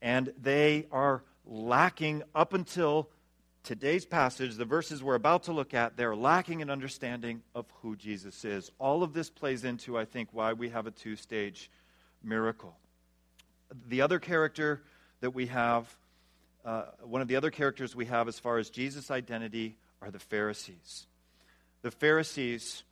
and 0.04 0.34
they 0.42 0.86
are 0.92 1.24
lacking 1.46 2.24
up 2.36 2.54
until 2.54 3.10
today's 3.64 4.06
passage, 4.06 4.56
the 4.56 4.66
verses 4.66 5.02
we're 5.02 5.16
about 5.16 5.44
to 5.44 5.54
look 5.54 5.74
at, 5.74 5.96
they're 5.96 6.16
lacking 6.16 6.62
an 6.62 6.70
understanding 6.70 7.42
of 7.56 7.66
who 7.82 7.96
Jesus 7.96 8.44
is. 8.44 8.70
All 8.80 9.02
of 9.02 9.14
this 9.14 9.30
plays 9.30 9.64
into, 9.64 9.98
I 9.98 10.04
think, 10.04 10.30
why 10.34 10.52
we 10.52 10.70
have 10.70 10.88
a 10.88 10.92
two 10.92 11.16
stage 11.16 11.72
miracle. 12.22 12.76
The 13.88 14.02
other 14.02 14.20
character 14.20 14.82
that 15.22 15.32
we 15.32 15.46
have, 15.48 15.96
uh, 16.66 16.86
one 17.04 17.22
of 17.22 17.30
the 17.30 17.38
other 17.38 17.50
characters 17.50 17.96
we 17.96 18.08
have 18.08 18.28
as 18.28 18.38
far 18.38 18.58
as 18.58 18.70
Jesus' 18.70 19.10
identity 19.10 19.78
are 20.02 20.12
the 20.12 20.20
Pharisees. 20.20 21.06
The 21.84 21.92
Pharisees 21.92 22.84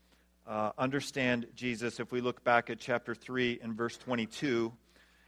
uh, 0.45 0.71
understand 0.77 1.47
Jesus. 1.56 2.01
If 2.01 2.12
we 2.12 2.19
look 2.19 2.43
back 2.43 2.69
at 2.69 2.77
chapter 2.77 3.15
3 3.15 3.62
and 3.63 3.73
verse 3.73 3.95
22, 3.95 4.73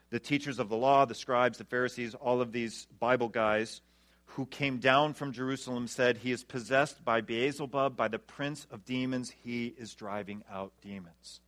the 0.09 0.19
teachers 0.19 0.59
of 0.59 0.67
the 0.67 0.75
law, 0.75 1.05
the 1.05 1.15
scribes, 1.15 1.59
the 1.59 1.63
Pharisees, 1.63 2.13
all 2.13 2.41
of 2.41 2.51
these 2.51 2.87
Bible 2.99 3.29
guys 3.29 3.79
who 4.25 4.45
came 4.47 4.79
down 4.79 5.13
from 5.13 5.31
Jerusalem 5.31 5.87
said, 5.87 6.17
He 6.17 6.33
is 6.33 6.43
possessed 6.43 7.05
by 7.05 7.21
Beelzebub, 7.21 7.95
by 7.95 8.09
the 8.09 8.19
prince 8.19 8.67
of 8.69 8.83
demons. 8.83 9.31
He 9.45 9.73
is 9.77 9.93
driving 9.93 10.43
out 10.51 10.73
demons. 10.81 11.39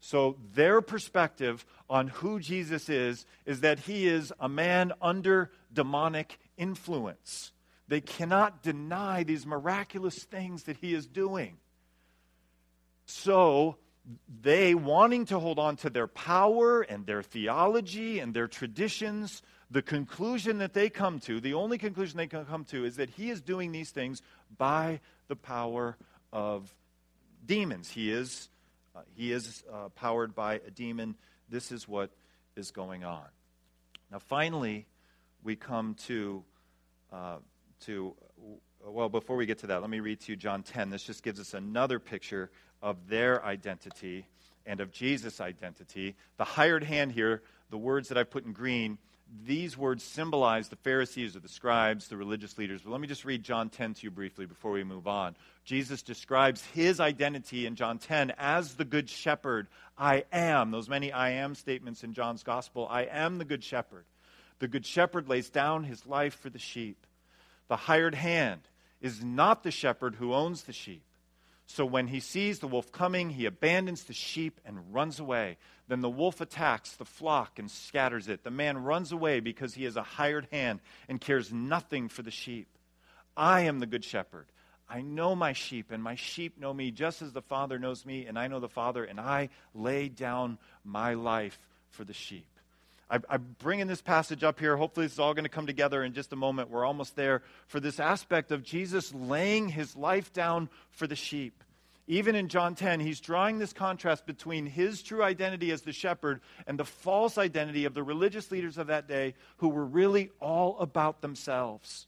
So, 0.00 0.36
their 0.54 0.80
perspective 0.80 1.64
on 1.88 2.08
who 2.08 2.40
Jesus 2.40 2.88
is 2.88 3.26
is 3.46 3.60
that 3.60 3.78
he 3.78 4.08
is 4.08 4.32
a 4.40 4.48
man 4.48 4.92
under 5.00 5.52
demonic 5.72 6.40
influence. 6.58 7.52
They 7.88 8.00
cannot 8.00 8.62
deny 8.62 9.24
these 9.24 9.44
miraculous 9.44 10.24
things 10.24 10.64
that 10.64 10.78
he 10.78 10.94
is 10.94 11.06
doing. 11.06 11.58
So, 13.06 13.76
they 14.42 14.74
wanting 14.74 15.26
to 15.26 15.38
hold 15.38 15.58
on 15.58 15.76
to 15.76 15.90
their 15.90 16.06
power 16.06 16.82
and 16.82 17.06
their 17.06 17.22
theology 17.22 18.20
and 18.20 18.34
their 18.34 18.48
traditions, 18.48 19.42
the 19.70 19.82
conclusion 19.82 20.58
that 20.58 20.74
they 20.74 20.90
come 20.90 21.20
to, 21.20 21.40
the 21.40 21.54
only 21.54 21.78
conclusion 21.78 22.18
they 22.18 22.26
can 22.26 22.44
come 22.44 22.64
to, 22.66 22.84
is 22.84 22.96
that 22.96 23.10
he 23.10 23.30
is 23.30 23.40
doing 23.40 23.72
these 23.72 23.90
things 23.90 24.20
by 24.56 25.00
the 25.28 25.36
power 25.36 25.96
of 26.32 26.74
demons. 27.46 27.90
He 27.90 28.10
is, 28.10 28.50
uh, 28.94 29.00
he 29.14 29.32
is 29.32 29.64
uh, 29.72 29.88
powered 29.90 30.34
by 30.34 30.54
a 30.66 30.70
demon. 30.70 31.16
This 31.48 31.72
is 31.72 31.88
what 31.88 32.10
is 32.56 32.70
going 32.70 33.04
on. 33.04 33.26
Now, 34.10 34.18
finally, 34.18 34.86
we 35.42 35.56
come 35.56 35.94
to, 36.06 36.44
uh, 37.12 37.36
to 37.86 38.14
well, 38.86 39.08
before 39.08 39.36
we 39.36 39.46
get 39.46 39.58
to 39.58 39.68
that, 39.68 39.80
let 39.80 39.90
me 39.90 40.00
read 40.00 40.20
to 40.20 40.32
you 40.32 40.36
John 40.36 40.62
10. 40.62 40.90
This 40.90 41.04
just 41.04 41.22
gives 41.22 41.40
us 41.40 41.54
another 41.54 41.98
picture 41.98 42.50
of 42.82 43.08
their 43.08 43.44
identity 43.44 44.26
and 44.66 44.80
of 44.80 44.92
Jesus' 44.92 45.40
identity. 45.40 46.16
The 46.36 46.44
hired 46.44 46.84
hand 46.84 47.12
here, 47.12 47.42
the 47.70 47.78
words 47.78 48.08
that 48.08 48.18
I 48.18 48.24
put 48.24 48.44
in 48.44 48.52
green, 48.52 48.98
these 49.46 49.76
words 49.76 50.04
symbolize 50.04 50.68
the 50.68 50.76
Pharisees 50.76 51.34
or 51.34 51.40
the 51.40 51.48
scribes, 51.48 52.08
the 52.08 52.16
religious 52.16 52.58
leaders. 52.58 52.82
But 52.82 52.90
let 52.90 53.00
me 53.00 53.08
just 53.08 53.24
read 53.24 53.42
John 53.42 53.70
10 53.70 53.94
to 53.94 54.02
you 54.04 54.10
briefly 54.10 54.44
before 54.46 54.72
we 54.72 54.84
move 54.84 55.08
on. 55.08 55.34
Jesus 55.64 56.02
describes 56.02 56.62
his 56.74 57.00
identity 57.00 57.66
in 57.66 57.74
John 57.74 57.98
10 57.98 58.34
as 58.38 58.74
the 58.74 58.84
good 58.84 59.08
shepherd. 59.08 59.66
I 59.96 60.24
am. 60.30 60.70
Those 60.70 60.88
many 60.88 61.10
I 61.10 61.30
am 61.30 61.54
statements 61.54 62.04
in 62.04 62.12
John's 62.12 62.42
gospel. 62.42 62.86
I 62.88 63.04
am 63.04 63.38
the 63.38 63.44
good 63.46 63.64
shepherd. 63.64 64.04
The 64.58 64.68
good 64.68 64.84
shepherd 64.84 65.28
lays 65.28 65.48
down 65.48 65.84
his 65.84 66.06
life 66.06 66.34
for 66.34 66.50
the 66.50 66.58
sheep. 66.58 67.06
The 67.68 67.76
hired 67.76 68.14
hand 68.14 68.62
is 69.00 69.22
not 69.22 69.62
the 69.62 69.70
shepherd 69.70 70.16
who 70.16 70.34
owns 70.34 70.62
the 70.62 70.72
sheep. 70.72 71.04
So 71.66 71.86
when 71.86 72.08
he 72.08 72.20
sees 72.20 72.58
the 72.58 72.68
wolf 72.68 72.92
coming, 72.92 73.30
he 73.30 73.46
abandons 73.46 74.04
the 74.04 74.12
sheep 74.12 74.60
and 74.64 74.92
runs 74.92 75.18
away. 75.18 75.56
Then 75.88 76.00
the 76.00 76.10
wolf 76.10 76.40
attacks 76.40 76.92
the 76.92 77.04
flock 77.04 77.58
and 77.58 77.70
scatters 77.70 78.28
it. 78.28 78.44
The 78.44 78.50
man 78.50 78.78
runs 78.78 79.12
away 79.12 79.40
because 79.40 79.74
he 79.74 79.86
is 79.86 79.96
a 79.96 80.02
hired 80.02 80.46
hand 80.52 80.80
and 81.08 81.20
cares 81.20 81.52
nothing 81.52 82.08
for 82.08 82.22
the 82.22 82.30
sheep. 82.30 82.68
I 83.36 83.62
am 83.62 83.80
the 83.80 83.86
good 83.86 84.04
shepherd. 84.04 84.46
I 84.88 85.00
know 85.00 85.34
my 85.34 85.54
sheep, 85.54 85.90
and 85.90 86.02
my 86.02 86.14
sheep 86.14 86.58
know 86.58 86.72
me, 86.72 86.90
just 86.90 87.22
as 87.22 87.32
the 87.32 87.40
Father 87.40 87.78
knows 87.78 88.04
me, 88.04 88.26
and 88.26 88.38
I 88.38 88.48
know 88.48 88.60
the 88.60 88.68
Father, 88.68 89.02
and 89.02 89.18
I 89.18 89.48
lay 89.72 90.10
down 90.10 90.58
my 90.84 91.14
life 91.14 91.58
for 91.90 92.04
the 92.04 92.12
sheep. 92.12 92.46
I, 93.14 93.34
am 93.34 93.54
bringing 93.58 93.86
this 93.86 94.02
passage 94.02 94.42
up 94.42 94.58
here. 94.58 94.76
Hopefully, 94.76 95.06
this 95.06 95.12
is 95.12 95.18
all 95.20 95.34
going 95.34 95.44
to 95.44 95.50
come 95.50 95.66
together 95.66 96.02
in 96.02 96.14
just 96.14 96.32
a 96.32 96.36
moment. 96.36 96.70
We're 96.70 96.84
almost 96.84 97.14
there 97.14 97.42
for 97.68 97.78
this 97.78 98.00
aspect 98.00 98.50
of 98.50 98.64
Jesus 98.64 99.14
laying 99.14 99.68
his 99.68 99.94
life 99.94 100.32
down 100.32 100.68
for 100.90 101.06
the 101.06 101.14
sheep. 101.14 101.62
Even 102.06 102.34
in 102.34 102.48
John 102.48 102.74
10, 102.74 103.00
he's 103.00 103.20
drawing 103.20 103.58
this 103.58 103.72
contrast 103.72 104.26
between 104.26 104.66
his 104.66 105.02
true 105.02 105.22
identity 105.22 105.70
as 105.70 105.82
the 105.82 105.92
shepherd 105.92 106.40
and 106.66 106.78
the 106.78 106.84
false 106.84 107.38
identity 107.38 107.84
of 107.84 107.94
the 107.94 108.02
religious 108.02 108.50
leaders 108.50 108.78
of 108.78 108.88
that 108.88 109.06
day 109.08 109.34
who 109.58 109.68
were 109.68 109.86
really 109.86 110.30
all 110.40 110.76
about 110.80 111.22
themselves. 111.22 112.06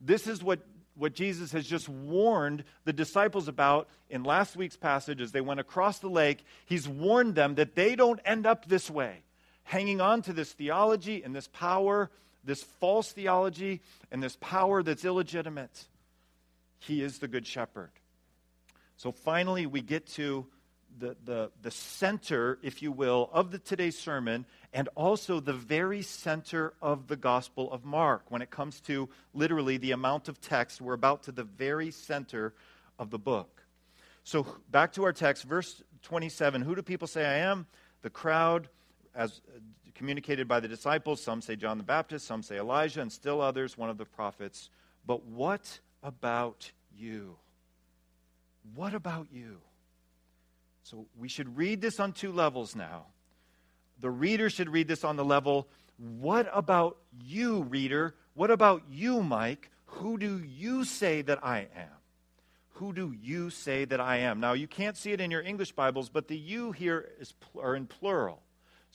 This 0.00 0.26
is 0.26 0.44
what, 0.44 0.60
what 0.94 1.14
Jesus 1.14 1.50
has 1.52 1.66
just 1.66 1.88
warned 1.88 2.62
the 2.84 2.92
disciples 2.92 3.48
about 3.48 3.88
in 4.10 4.22
last 4.22 4.54
week's 4.54 4.76
passage 4.76 5.20
as 5.20 5.32
they 5.32 5.40
went 5.40 5.60
across 5.60 5.98
the 5.98 6.10
lake. 6.10 6.44
He's 6.66 6.86
warned 6.86 7.34
them 7.34 7.56
that 7.56 7.74
they 7.74 7.96
don't 7.96 8.20
end 8.24 8.46
up 8.46 8.68
this 8.68 8.88
way, 8.88 9.22
hanging 9.66 10.00
on 10.00 10.22
to 10.22 10.32
this 10.32 10.52
theology 10.52 11.22
and 11.24 11.34
this 11.34 11.48
power, 11.48 12.08
this 12.44 12.62
false 12.62 13.10
theology 13.10 13.82
and 14.12 14.22
this 14.22 14.36
power 14.40 14.82
that's 14.82 15.04
illegitimate. 15.04 15.86
He 16.78 17.02
is 17.02 17.18
the 17.18 17.26
good 17.26 17.46
shepherd. 17.46 17.90
So 18.96 19.10
finally, 19.10 19.66
we 19.66 19.82
get 19.82 20.06
to 20.14 20.46
the, 20.98 21.16
the, 21.24 21.50
the 21.62 21.72
center, 21.72 22.58
if 22.62 22.80
you 22.80 22.92
will, 22.92 23.28
of 23.32 23.50
the 23.50 23.58
today's 23.58 23.98
sermon, 23.98 24.46
and 24.72 24.88
also 24.94 25.40
the 25.40 25.52
very 25.52 26.00
center 26.02 26.72
of 26.80 27.08
the 27.08 27.16
Gospel 27.16 27.70
of 27.72 27.84
Mark. 27.84 28.22
When 28.28 28.42
it 28.42 28.50
comes 28.50 28.80
to 28.82 29.08
literally 29.34 29.78
the 29.78 29.90
amount 29.90 30.28
of 30.28 30.40
text, 30.40 30.80
we're 30.80 30.94
about 30.94 31.24
to 31.24 31.32
the 31.32 31.44
very 31.44 31.90
center 31.90 32.54
of 33.00 33.10
the 33.10 33.18
book. 33.18 33.64
So 34.22 34.46
back 34.70 34.92
to 34.92 35.04
our 35.04 35.12
text, 35.12 35.42
verse 35.42 35.82
27 36.02 36.62
Who 36.62 36.76
do 36.76 36.82
people 36.82 37.08
say 37.08 37.26
I 37.26 37.38
am? 37.50 37.66
The 38.02 38.10
crowd, 38.10 38.68
as 39.16 39.40
uh, 39.48 39.58
communicated 39.94 40.46
by 40.46 40.60
the 40.60 40.68
disciples, 40.68 41.22
some 41.22 41.40
say 41.40 41.56
John 41.56 41.78
the 41.78 41.84
Baptist, 41.84 42.26
some 42.26 42.42
say 42.42 42.58
Elijah, 42.58 43.00
and 43.00 43.10
still 43.10 43.40
others, 43.40 43.76
one 43.76 43.90
of 43.90 43.98
the 43.98 44.04
prophets. 44.04 44.70
But 45.06 45.24
what 45.24 45.80
about 46.02 46.70
you? 46.96 47.36
What 48.74 48.94
about 48.94 49.28
you? 49.32 49.58
So 50.82 51.06
we 51.18 51.28
should 51.28 51.56
read 51.56 51.80
this 51.80 51.98
on 51.98 52.12
two 52.12 52.32
levels 52.32 52.76
now. 52.76 53.06
The 54.00 54.10
reader 54.10 54.50
should 54.50 54.68
read 54.68 54.86
this 54.86 55.02
on 55.02 55.16
the 55.16 55.24
level 55.24 55.68
what 55.98 56.48
about 56.52 56.98
you, 57.24 57.62
reader? 57.62 58.14
What 58.34 58.50
about 58.50 58.82
you, 58.90 59.22
Mike? 59.22 59.70
Who 59.86 60.18
do 60.18 60.42
you 60.44 60.84
say 60.84 61.22
that 61.22 61.42
I 61.42 61.68
am? 61.74 61.88
Who 62.74 62.92
do 62.92 63.14
you 63.18 63.48
say 63.48 63.86
that 63.86 64.00
I 64.00 64.18
am? 64.18 64.38
Now, 64.38 64.52
you 64.52 64.66
can't 64.66 64.96
see 64.96 65.12
it 65.12 65.20
in 65.20 65.30
your 65.30 65.40
English 65.40 65.72
Bibles, 65.72 66.10
but 66.10 66.28
the 66.28 66.36
you 66.36 66.72
here 66.72 67.08
is, 67.18 67.32
are 67.58 67.74
in 67.74 67.86
plural. 67.86 68.42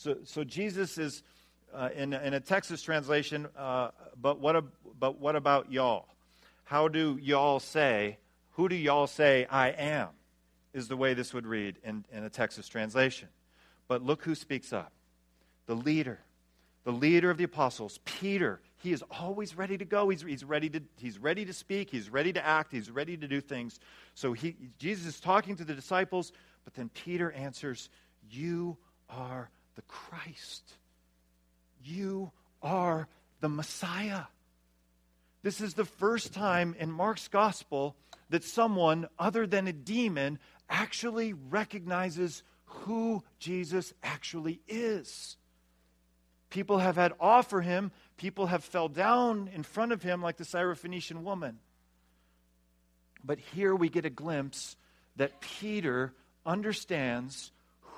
So, 0.01 0.17
so 0.23 0.43
Jesus 0.43 0.97
is 0.97 1.21
uh, 1.71 1.89
in, 1.95 2.13
in, 2.13 2.33
a 2.33 2.39
Texas 2.39 2.81
translation, 2.81 3.47
uh, 3.55 3.89
but, 4.19 4.39
what, 4.39 4.55
a, 4.55 4.63
but 4.99 5.19
what 5.19 5.35
about 5.35 5.71
y'all? 5.71 6.07
How 6.63 6.87
do 6.87 7.19
y'all 7.21 7.59
say 7.59 8.17
who 8.53 8.67
do 8.67 8.75
y'all 8.75 9.05
say 9.05 9.45
I 9.45 9.69
am? 9.69 10.09
Is 10.73 10.87
the 10.87 10.97
way 10.97 11.13
this 11.13 11.35
would 11.35 11.45
read 11.45 11.77
in, 11.83 12.03
in 12.11 12.23
a 12.23 12.29
Texas 12.29 12.67
translation. 12.67 13.27
But 13.87 14.01
look 14.01 14.23
who 14.23 14.33
speaks 14.35 14.73
up 14.73 14.91
the 15.67 15.75
leader, 15.75 16.19
the 16.83 16.91
leader 16.91 17.29
of 17.29 17.37
the 17.37 17.43
apostles, 17.43 17.99
Peter. 18.03 18.59
He 18.79 18.93
is 18.93 19.03
always 19.19 19.55
ready 19.55 19.77
to 19.77 19.85
go. 19.85 20.09
He's, 20.09 20.23
he's, 20.23 20.43
ready 20.43 20.67
to, 20.69 20.81
he's 20.97 21.19
ready 21.19 21.45
to 21.45 21.53
speak. 21.53 21.91
He's 21.91 22.09
ready 22.09 22.33
to 22.33 22.43
act. 22.43 22.71
He's 22.71 22.89
ready 22.89 23.15
to 23.17 23.27
do 23.27 23.39
things. 23.39 23.79
So 24.15 24.33
he, 24.33 24.55
Jesus 24.79 25.05
is 25.05 25.19
talking 25.19 25.55
to 25.57 25.63
the 25.63 25.75
disciples, 25.75 26.31
but 26.63 26.73
then 26.73 26.89
Peter 26.89 27.31
answers, 27.33 27.89
You 28.31 28.77
are 29.07 29.51
the 29.81 29.87
Christ. 29.87 30.63
You 31.83 32.31
are 32.61 33.07
the 33.39 33.49
Messiah. 33.49 34.23
This 35.43 35.61
is 35.61 35.73
the 35.73 35.85
first 35.85 36.33
time 36.33 36.75
in 36.77 36.91
Mark's 36.91 37.27
gospel 37.27 37.95
that 38.29 38.43
someone 38.43 39.07
other 39.17 39.47
than 39.47 39.67
a 39.67 39.73
demon 39.73 40.39
actually 40.69 41.33
recognizes 41.33 42.43
who 42.65 43.23
Jesus 43.39 43.93
actually 44.03 44.61
is. 44.67 45.35
People 46.49 46.77
have 46.77 46.95
had 46.95 47.13
awe 47.19 47.41
for 47.41 47.61
him. 47.61 47.91
People 48.17 48.47
have 48.47 48.63
fell 48.63 48.87
down 48.87 49.49
in 49.53 49.63
front 49.63 49.91
of 49.91 50.03
him 50.03 50.21
like 50.21 50.37
the 50.37 50.43
Syrophoenician 50.43 51.23
woman. 51.23 51.59
But 53.23 53.39
here 53.39 53.75
we 53.75 53.89
get 53.89 54.05
a 54.05 54.09
glimpse 54.09 54.75
that 55.15 55.41
Peter 55.41 56.13
understands 56.45 57.51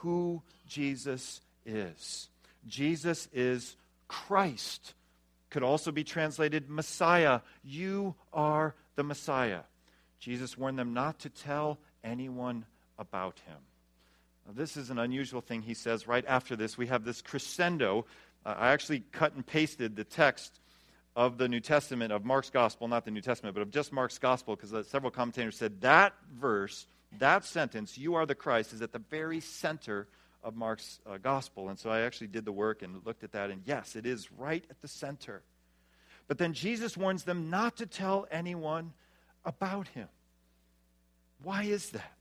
who 0.03 0.41
Jesus 0.67 1.41
is. 1.65 2.30
Jesus 2.67 3.28
is 3.34 3.76
Christ. 4.08 4.93
Could 5.49 5.63
also 5.63 5.91
be 5.91 6.04
translated 6.04 6.69
Messiah. 6.69 7.41
You 7.63 8.15
are 8.34 8.76
the 8.95 9.04
Messiah. 9.04 9.62
Jesus 10.19 10.58
warned 10.58 10.80
them 10.80 10.93
not 10.93 11.19
to 11.19 11.30
tell 11.30 11.80
anyone 12.04 12.65
about 12.97 13.39
him. 13.45 13.58
Now, 14.45 14.54
this 14.56 14.78
is 14.78 14.89
an 14.89 14.99
unusual 14.99 15.41
thing 15.41 15.62
he 15.62 15.73
says 15.73 16.08
right 16.08 16.26
after 16.28 16.56
this. 16.56 16.78
We 16.78 16.88
have 16.88 17.04
this 17.04 17.21
crescendo. 17.21 18.06
Uh, 18.45 18.56
I 18.58 18.71
actually 18.71 19.04
cut 19.12 19.34
and 19.34 19.45
pasted 19.45 19.95
the 19.95 20.04
text 20.04 20.60
of 21.15 21.38
the 21.38 21.47
New 21.47 21.60
Testament, 21.60 22.12
of 22.12 22.26
Mark's 22.26 22.49
Gospel, 22.49 22.88
not 22.88 23.06
the 23.06 23.12
New 23.12 23.21
Testament, 23.21 23.54
but 23.54 23.62
of 23.62 23.71
just 23.71 23.93
Mark's 23.93 24.17
Gospel, 24.17 24.56
because 24.56 24.73
uh, 24.73 24.84
several 24.84 25.12
commentators 25.12 25.58
said 25.58 25.82
that 25.82 26.13
verse, 26.36 26.88
that 27.19 27.45
sentence, 27.45 27.97
you 27.97 28.15
are 28.15 28.26
the 28.26 28.36
Christ, 28.36 28.73
is 28.73 28.82
at 28.82 28.91
the 28.91 28.99
very 28.99 29.39
center 29.39 30.08
of 30.43 30.56
Mark's 30.56 30.99
uh, 31.06 31.17
Gospel. 31.17 31.69
And 31.69 31.79
so 31.79 31.89
I 31.89 32.01
actually 32.01 32.27
did 32.27 32.45
the 32.45 32.51
work 32.51 32.82
and 32.82 33.06
looked 33.06 33.23
at 33.23 33.32
that, 33.32 33.49
and 33.49 33.62
yes, 33.65 33.95
it 33.95 34.06
is 34.06 34.32
right 34.32 34.63
at 34.69 34.82
the 34.82 34.88
center. 34.88 35.43
But 36.27 36.38
then 36.38 36.53
Jesus 36.53 36.97
warns 36.97 37.23
them 37.23 37.49
not 37.49 37.77
to 37.77 37.86
tell 37.86 38.27
anyone 38.32 38.93
about 39.45 39.88
him. 39.89 40.08
Why 41.41 41.63
is 41.63 41.89
that? 41.91 42.17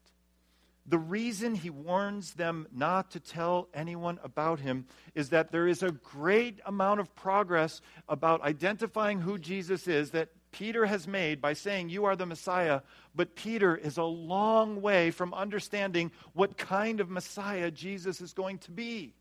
The 0.85 0.99
reason 0.99 1.55
he 1.55 1.71
warns 1.71 2.33
them 2.33 2.67
not 2.73 3.13
to 3.13 3.21
tell 3.21 3.69
anyone 3.73 4.19
about 4.25 4.59
him 4.59 4.87
is 5.15 5.29
that 5.29 5.53
there 5.53 5.69
is 5.69 5.83
a 5.83 5.93
great 5.93 6.59
amount 6.67 6.99
of 6.99 7.15
progress 7.15 7.81
about 8.09 8.43
identifying 8.43 9.21
who 9.21 9.39
Jesus 9.39 9.87
is 9.87 10.11
that 10.11 10.31
Peter 10.53 10.87
has 10.87 11.09
made 11.09 11.41
by 11.41 11.55
saying, 11.55 11.89
You 11.89 12.05
are 12.05 12.15
the 12.15 12.27
Messiah, 12.27 12.83
but 13.15 13.35
Peter 13.35 13.77
is 13.77 13.97
a 13.97 14.05
long 14.05 14.81
way 14.81 15.11
from 15.11 15.35
understanding 15.35 16.13
what 16.35 16.57
kind 16.57 17.01
of 17.01 17.11
Messiah 17.11 17.71
Jesus 17.71 18.21
is 18.21 18.33
going 18.33 18.59
to 18.59 18.71
be. 18.71 19.15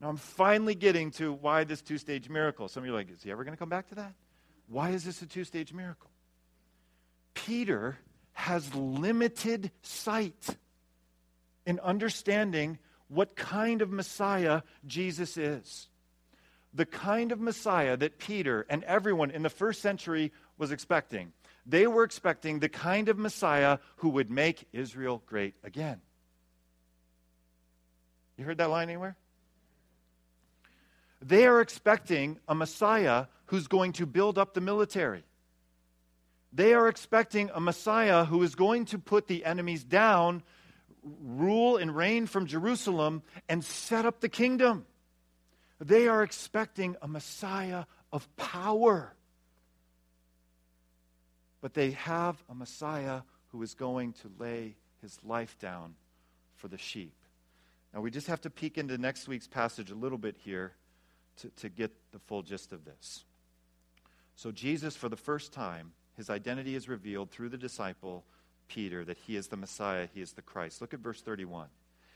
Now, 0.00 0.08
I'm 0.08 0.16
finally 0.16 0.74
getting 0.74 1.10
to 1.12 1.32
why 1.32 1.64
this 1.64 1.80
two 1.80 1.98
stage 1.98 2.28
miracle. 2.28 2.68
Some 2.68 2.82
of 2.82 2.86
you 2.86 2.92
are 2.92 2.98
like, 2.98 3.10
Is 3.10 3.22
he 3.22 3.30
ever 3.30 3.42
going 3.42 3.54
to 3.54 3.58
come 3.58 3.70
back 3.70 3.88
to 3.88 3.94
that? 3.96 4.12
Why 4.68 4.90
is 4.90 5.04
this 5.04 5.22
a 5.22 5.26
two 5.26 5.44
stage 5.44 5.72
miracle? 5.72 6.10
Peter 7.34 7.98
has 8.34 8.74
limited 8.74 9.70
sight 9.82 10.56
in 11.66 11.80
understanding 11.80 12.78
what 13.08 13.36
kind 13.36 13.82
of 13.82 13.90
Messiah 13.90 14.62
Jesus 14.86 15.36
is. 15.36 15.88
The 16.74 16.86
kind 16.86 17.32
of 17.32 17.40
Messiah 17.40 17.96
that 17.96 18.18
Peter 18.18 18.66
and 18.68 18.82
everyone 18.84 19.30
in 19.30 19.42
the 19.42 19.50
first 19.50 19.82
century 19.82 20.32
was 20.58 20.72
expecting. 20.72 21.32
They 21.66 21.86
were 21.86 22.04
expecting 22.04 22.58
the 22.58 22.68
kind 22.68 23.08
of 23.08 23.18
Messiah 23.18 23.78
who 23.96 24.08
would 24.10 24.30
make 24.30 24.66
Israel 24.72 25.22
great 25.26 25.54
again. 25.62 26.00
You 28.36 28.44
heard 28.44 28.58
that 28.58 28.70
line 28.70 28.88
anywhere? 28.88 29.16
They 31.20 31.46
are 31.46 31.60
expecting 31.60 32.38
a 32.48 32.54
Messiah 32.54 33.26
who's 33.46 33.68
going 33.68 33.92
to 33.94 34.06
build 34.06 34.38
up 34.38 34.54
the 34.54 34.60
military 34.60 35.24
they 36.52 36.74
are 36.74 36.88
expecting 36.88 37.50
a 37.54 37.60
Messiah 37.60 38.24
who 38.24 38.42
is 38.42 38.54
going 38.54 38.84
to 38.86 38.98
put 38.98 39.26
the 39.26 39.44
enemies 39.44 39.84
down, 39.84 40.42
rule 41.02 41.78
and 41.78 41.96
reign 41.96 42.26
from 42.26 42.46
Jerusalem, 42.46 43.22
and 43.48 43.64
set 43.64 44.04
up 44.04 44.20
the 44.20 44.28
kingdom. 44.28 44.84
They 45.82 46.06
are 46.06 46.22
expecting 46.22 46.96
a 47.02 47.08
Messiah 47.08 47.84
of 48.12 48.28
power. 48.36 49.14
But 51.60 51.74
they 51.74 51.92
have 51.92 52.42
a 52.48 52.54
Messiah 52.54 53.22
who 53.48 53.62
is 53.62 53.74
going 53.74 54.12
to 54.14 54.30
lay 54.38 54.76
his 55.00 55.18
life 55.24 55.58
down 55.58 55.94
for 56.54 56.68
the 56.68 56.78
sheep. 56.78 57.14
Now, 57.92 58.00
we 58.00 58.12
just 58.12 58.28
have 58.28 58.40
to 58.42 58.50
peek 58.50 58.78
into 58.78 58.96
next 58.96 59.26
week's 59.26 59.48
passage 59.48 59.90
a 59.90 59.96
little 59.96 60.18
bit 60.18 60.36
here 60.38 60.72
to, 61.38 61.48
to 61.48 61.68
get 61.68 61.90
the 62.12 62.20
full 62.20 62.42
gist 62.42 62.72
of 62.72 62.84
this. 62.84 63.24
So, 64.36 64.52
Jesus, 64.52 64.94
for 64.94 65.08
the 65.08 65.16
first 65.16 65.52
time, 65.52 65.92
his 66.16 66.30
identity 66.30 66.76
is 66.76 66.88
revealed 66.88 67.30
through 67.30 67.48
the 67.48 67.58
disciple 67.58 68.24
Peter 68.68 69.04
that 69.04 69.18
he 69.18 69.36
is 69.36 69.48
the 69.48 69.56
Messiah, 69.56 70.08
he 70.14 70.20
is 70.20 70.32
the 70.32 70.42
Christ. 70.42 70.80
Look 70.80 70.94
at 70.94 71.00
verse 71.00 71.20
31. 71.20 71.66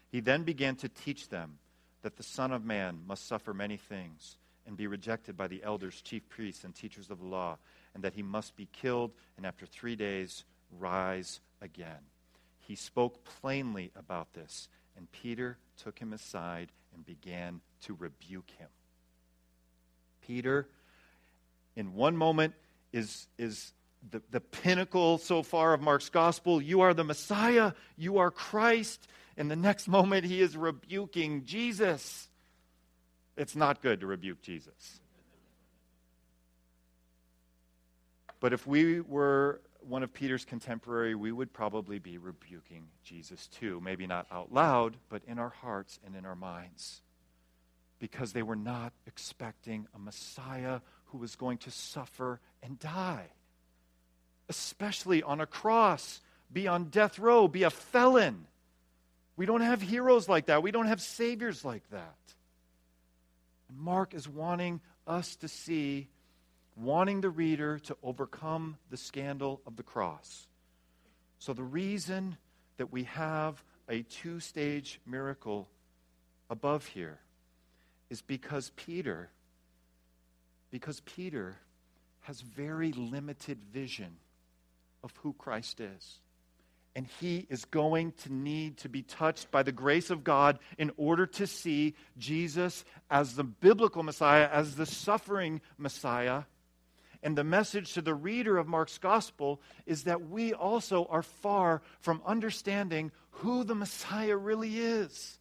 He 0.09 0.20
then 0.20 0.44
began 0.44 0.76
to 0.76 0.88
teach 0.88 1.29
them 1.29 1.59
that 2.02 2.16
the 2.16 2.22
Son 2.22 2.52
of 2.52 2.64
Man 2.64 3.00
must 3.06 3.26
suffer 3.26 3.52
many 3.52 3.76
things 3.76 4.37
and 4.66 4.76
be 4.76 4.87
rejected 4.87 5.37
by 5.37 5.46
the 5.46 5.62
elders, 5.62 6.02
chief 6.02 6.28
priests, 6.28 6.64
and 6.64 6.74
teachers 6.74 7.11
of 7.11 7.20
the 7.20 7.26
law, 7.26 7.56
and 7.94 8.02
that 8.02 8.14
he 8.14 8.22
must 8.22 8.56
be 8.56 8.68
killed 8.72 9.12
and 9.37 9.46
after 9.46 9.66
three 9.66 9.96
days 9.96 10.44
rise 10.78 11.40
again. 11.61 12.00
He 12.61 12.74
spoke 12.74 13.24
plainly 13.40 13.92
about 13.96 14.32
this, 14.32 14.68
and 14.96 15.11
Peter 15.12 15.56
took 15.82 15.98
him 15.98 16.12
aside 16.12 16.72
and 16.94 17.04
began 17.04 17.61
to 17.82 17.94
rebuke 17.94 18.50
him. 18.59 18.68
Peter, 20.26 20.68
in 21.76 21.94
one 21.94 22.16
moment, 22.16 22.54
is, 22.92 23.28
is 23.38 23.72
the, 24.11 24.20
the 24.30 24.40
pinnacle 24.40 25.18
so 25.18 25.42
far 25.42 25.74
of 25.74 25.80
Mark's 25.80 26.09
gospel. 26.09 26.61
You 26.61 26.80
are 26.80 26.94
the 26.94 27.04
Messiah. 27.04 27.72
You 27.96 28.18
are 28.18 28.30
Christ. 28.30 29.06
In 29.37 29.49
the 29.49 29.57
next 29.57 29.88
moment, 29.88 30.25
he 30.25 30.40
is 30.40 30.57
rebuking 30.57 31.44
Jesus. 31.44 32.29
It's 33.37 33.55
not 33.55 33.83
good 33.83 34.01
to 34.01 34.07
rebuke 34.07 34.40
Jesus. 34.40 35.01
But 38.40 38.53
if 38.53 38.66
we 38.66 39.01
were 39.01 39.61
one 39.81 40.03
of 40.03 40.12
Peter's 40.12 40.44
contemporary, 40.44 41.14
we 41.14 41.33
would 41.33 41.53
probably 41.53 41.99
be 41.99 42.18
rebuking 42.18 42.88
Jesus 43.05 43.46
too. 43.49 43.81
Maybe 43.81 44.07
not 44.07 44.27
out 44.31 44.53
loud, 44.53 44.96
but 45.09 45.22
in 45.27 45.38
our 45.38 45.51
hearts 45.51 45.99
and 46.05 46.16
in 46.16 46.25
our 46.25 46.35
minds. 46.35 47.03
Because 47.99 48.33
they 48.33 48.42
were 48.42 48.57
not 48.57 48.92
expecting 49.07 49.87
a 49.94 49.99
Messiah 49.99 50.81
who 51.07 51.18
was 51.18 51.37
going 51.37 51.59
to 51.59 51.70
suffer 51.70 52.40
and 52.62 52.79
die 52.79 53.31
especially 54.49 55.22
on 55.22 55.40
a 55.40 55.46
cross, 55.46 56.20
be 56.53 56.68
on 56.68 56.85
death 56.85 57.18
row, 57.18 57.49
be 57.49 57.62
a 57.62 57.70
felon. 57.70 58.46
We 59.37 59.46
don't 59.46 59.61
have 59.61 59.83
heroes 59.83 60.29
like 60.29 60.46
that. 60.46 60.62
We 60.62 60.70
don't 60.70 60.87
have 60.87 61.01
saviors 61.01 61.64
like 61.64 61.88
that. 61.90 62.16
And 63.68 63.79
Mark 63.79 64.14
is 64.14 64.29
wanting 64.29 64.81
us 65.07 65.37
to 65.37 65.49
see, 65.49 66.09
wanting 66.75 67.20
the 67.20 67.31
reader 67.31 67.79
to 67.81 67.96
overcome 68.03 68.79
the 68.90 68.96
scandal 68.96 69.61
of 69.66 69.77
the 69.77 69.83
cross. 69.83 70.49
So, 71.38 71.53
the 71.53 71.62
reason 71.62 72.38
that 72.79 72.92
we 72.92 73.05
have 73.05 73.62
a 73.88 74.03
two 74.03 74.40
stage 74.40 75.01
miracle 75.07 75.68
above 76.49 76.87
here 76.87 77.18
is 78.09 78.22
because 78.22 78.70
Peter, 78.77 79.31
because 80.70 81.01
Peter 81.01 81.57
has 82.22 82.40
very 82.40 82.92
limited 82.92 83.59
vision 83.72 84.16
of 85.05 85.12
who 85.22 85.33
Christ 85.35 85.81
is. 85.81 86.20
And 86.96 87.06
he 87.20 87.46
is 87.50 87.66
going 87.66 88.12
to 88.22 88.32
need 88.32 88.78
to 88.78 88.88
be 88.88 89.02
touched 89.02 89.50
by 89.50 89.62
the 89.62 89.70
grace 89.70 90.09
of 90.09 90.24
God 90.24 90.59
in 90.78 90.90
order 90.96 91.26
to 91.26 91.46
see 91.46 91.94
Jesus 92.16 92.87
as 93.11 93.37
the 93.37 93.44
biblical 93.44 94.02
Messiah, 94.02 94.48
as 94.50 94.76
the 94.76 94.87
suffering 94.87 95.61
Messiah. 95.76 96.44
And 97.22 97.37
the 97.37 97.44
message 97.44 97.92
to 97.92 98.00
the 98.00 98.14
reader 98.14 98.56
of 98.56 98.66
Mark's 98.66 98.96
gospel 98.96 99.61
is 99.85 100.04
that 100.04 100.30
we 100.30 100.54
also 100.54 101.04
are 101.11 101.22
far 101.22 101.82
from 102.00 102.22
understanding 102.24 103.12
who 103.30 103.62
the 103.62 103.74
Messiah 103.74 104.37
really 104.37 104.78
is. 104.78 105.38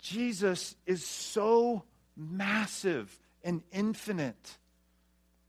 Jesus 0.00 0.76
is 0.86 1.04
so 1.04 1.82
massive 2.16 3.18
and 3.42 3.62
infinite. 3.72 4.58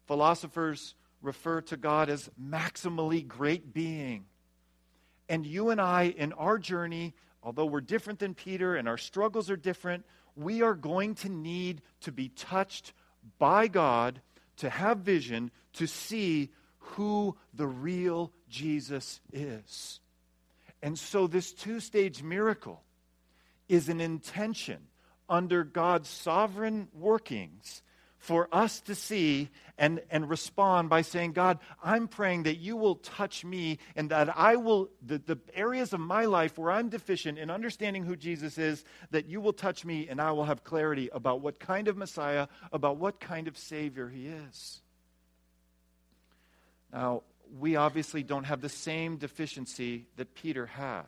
Philosophers 0.07 0.95
refer 1.21 1.61
to 1.61 1.77
God 1.77 2.09
as 2.09 2.29
maximally 2.41 3.27
great 3.27 3.73
being. 3.73 4.25
And 5.29 5.45
you 5.45 5.69
and 5.69 5.79
I, 5.79 6.13
in 6.17 6.33
our 6.33 6.57
journey, 6.57 7.13
although 7.43 7.65
we're 7.65 7.81
different 7.81 8.19
than 8.19 8.33
Peter 8.33 8.75
and 8.75 8.87
our 8.87 8.97
struggles 8.97 9.49
are 9.49 9.57
different, 9.57 10.05
we 10.35 10.61
are 10.61 10.73
going 10.73 11.15
to 11.15 11.29
need 11.29 11.81
to 12.01 12.11
be 12.11 12.29
touched 12.29 12.93
by 13.37 13.67
God 13.67 14.21
to 14.57 14.69
have 14.69 14.99
vision 14.99 15.51
to 15.73 15.87
see 15.87 16.49
who 16.79 17.37
the 17.53 17.67
real 17.67 18.31
Jesus 18.49 19.21
is. 19.31 19.99
And 20.81 20.97
so, 20.97 21.27
this 21.27 21.53
two 21.53 21.79
stage 21.79 22.23
miracle 22.23 22.83
is 23.69 23.87
an 23.87 24.01
intention 24.01 24.79
under 25.29 25.63
God's 25.63 26.09
sovereign 26.09 26.87
workings 26.93 27.83
for 28.21 28.47
us 28.51 28.81
to 28.81 28.93
see 28.93 29.49
and, 29.79 29.99
and 30.11 30.29
respond 30.29 30.89
by 30.89 31.01
saying, 31.01 31.31
God, 31.31 31.57
I'm 31.83 32.07
praying 32.07 32.43
that 32.43 32.57
you 32.57 32.77
will 32.77 32.95
touch 32.95 33.43
me 33.43 33.79
and 33.95 34.11
that 34.11 34.37
I 34.37 34.57
will, 34.57 34.91
the, 35.03 35.17
the 35.17 35.39
areas 35.55 35.91
of 35.91 35.99
my 35.99 36.25
life 36.25 36.55
where 36.55 36.71
I'm 36.71 36.89
deficient 36.89 37.39
in 37.39 37.49
understanding 37.49 38.03
who 38.03 38.15
Jesus 38.15 38.59
is, 38.59 38.85
that 39.09 39.25
you 39.25 39.41
will 39.41 39.53
touch 39.53 39.83
me 39.83 40.07
and 40.07 40.21
I 40.21 40.33
will 40.33 40.45
have 40.45 40.63
clarity 40.63 41.09
about 41.11 41.41
what 41.41 41.59
kind 41.59 41.87
of 41.87 41.97
Messiah, 41.97 42.47
about 42.71 42.97
what 42.97 43.19
kind 43.19 43.47
of 43.47 43.57
Savior 43.57 44.07
he 44.07 44.27
is. 44.27 44.81
Now, 46.93 47.23
we 47.59 47.75
obviously 47.75 48.21
don't 48.21 48.43
have 48.43 48.61
the 48.61 48.69
same 48.69 49.17
deficiency 49.17 50.05
that 50.17 50.35
Peter 50.35 50.67
had. 50.67 51.07